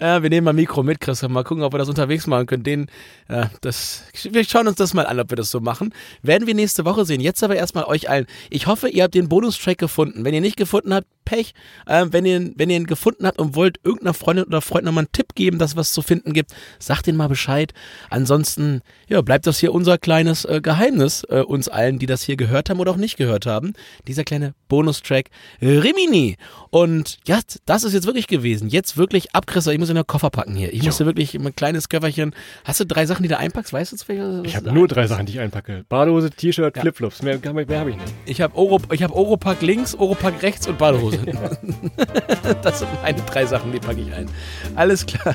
[0.00, 1.28] Ja, wir nehmen mal Mikro mit, Christoph.
[1.28, 2.62] Mal gucken, ob wir das unterwegs machen können.
[2.62, 2.86] Den,
[3.28, 5.92] ja, das, wir schauen uns das mal an, ob wir das so machen.
[6.22, 7.20] Werden wir nächste Woche sehen.
[7.20, 8.26] Jetzt aber erstmal euch allen.
[8.48, 10.24] Ich hoffe, ihr habt den Bonustrack gefunden.
[10.24, 11.52] Wenn ihr nicht gefunden habt, Pech.
[11.86, 15.02] Ähm, wenn, ihr, wenn ihr ihn gefunden habt und wollt irgendeiner Freundin oder Freund nochmal
[15.02, 17.74] einen Tipp geben, dass was zu finden gibt, sagt ihnen mal Bescheid.
[18.08, 22.36] Ansonsten, ja, bleibt das hier unser kleines äh, Geheimnis, äh, uns allen, die das hier
[22.36, 23.74] gehört haben oder auch nicht gehört haben.
[24.06, 25.28] Dieser kleine Bonustrack
[25.60, 26.36] Rimini.
[26.70, 28.70] Und ja, das ist jetzt wirklich gewesen.
[28.70, 30.72] Jetzt wirklich ab, Chris, ich muss in den Koffer packen hier.
[30.72, 32.34] Ich musste wirklich ein kleines Köfferchen.
[32.64, 33.72] Hast du drei Sachen, die du einpackst?
[33.72, 35.84] Weißt du was Ich habe nur drei Sachen, die ich einpacke.
[35.88, 36.82] Badehose, T-Shirt, ja.
[36.82, 37.22] Flipflops.
[37.22, 38.14] Mehr, mehr habe ich nicht.
[38.26, 41.18] Ich habe Oro, hab Oropack links, Oropack rechts und Badehose.
[42.62, 44.28] das sind meine drei Sachen, die packe ich ein.
[44.74, 45.34] Alles klar.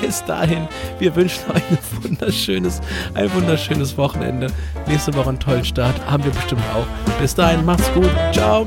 [0.00, 0.68] Bis dahin,
[0.98, 2.80] wir wünschen euch ein wunderschönes,
[3.14, 4.48] ein wunderschönes Wochenende.
[4.86, 5.94] Nächste Woche einen tollen Start.
[6.06, 6.86] Haben wir bestimmt auch.
[7.20, 8.10] Bis dahin, macht's gut.
[8.32, 8.66] Ciao.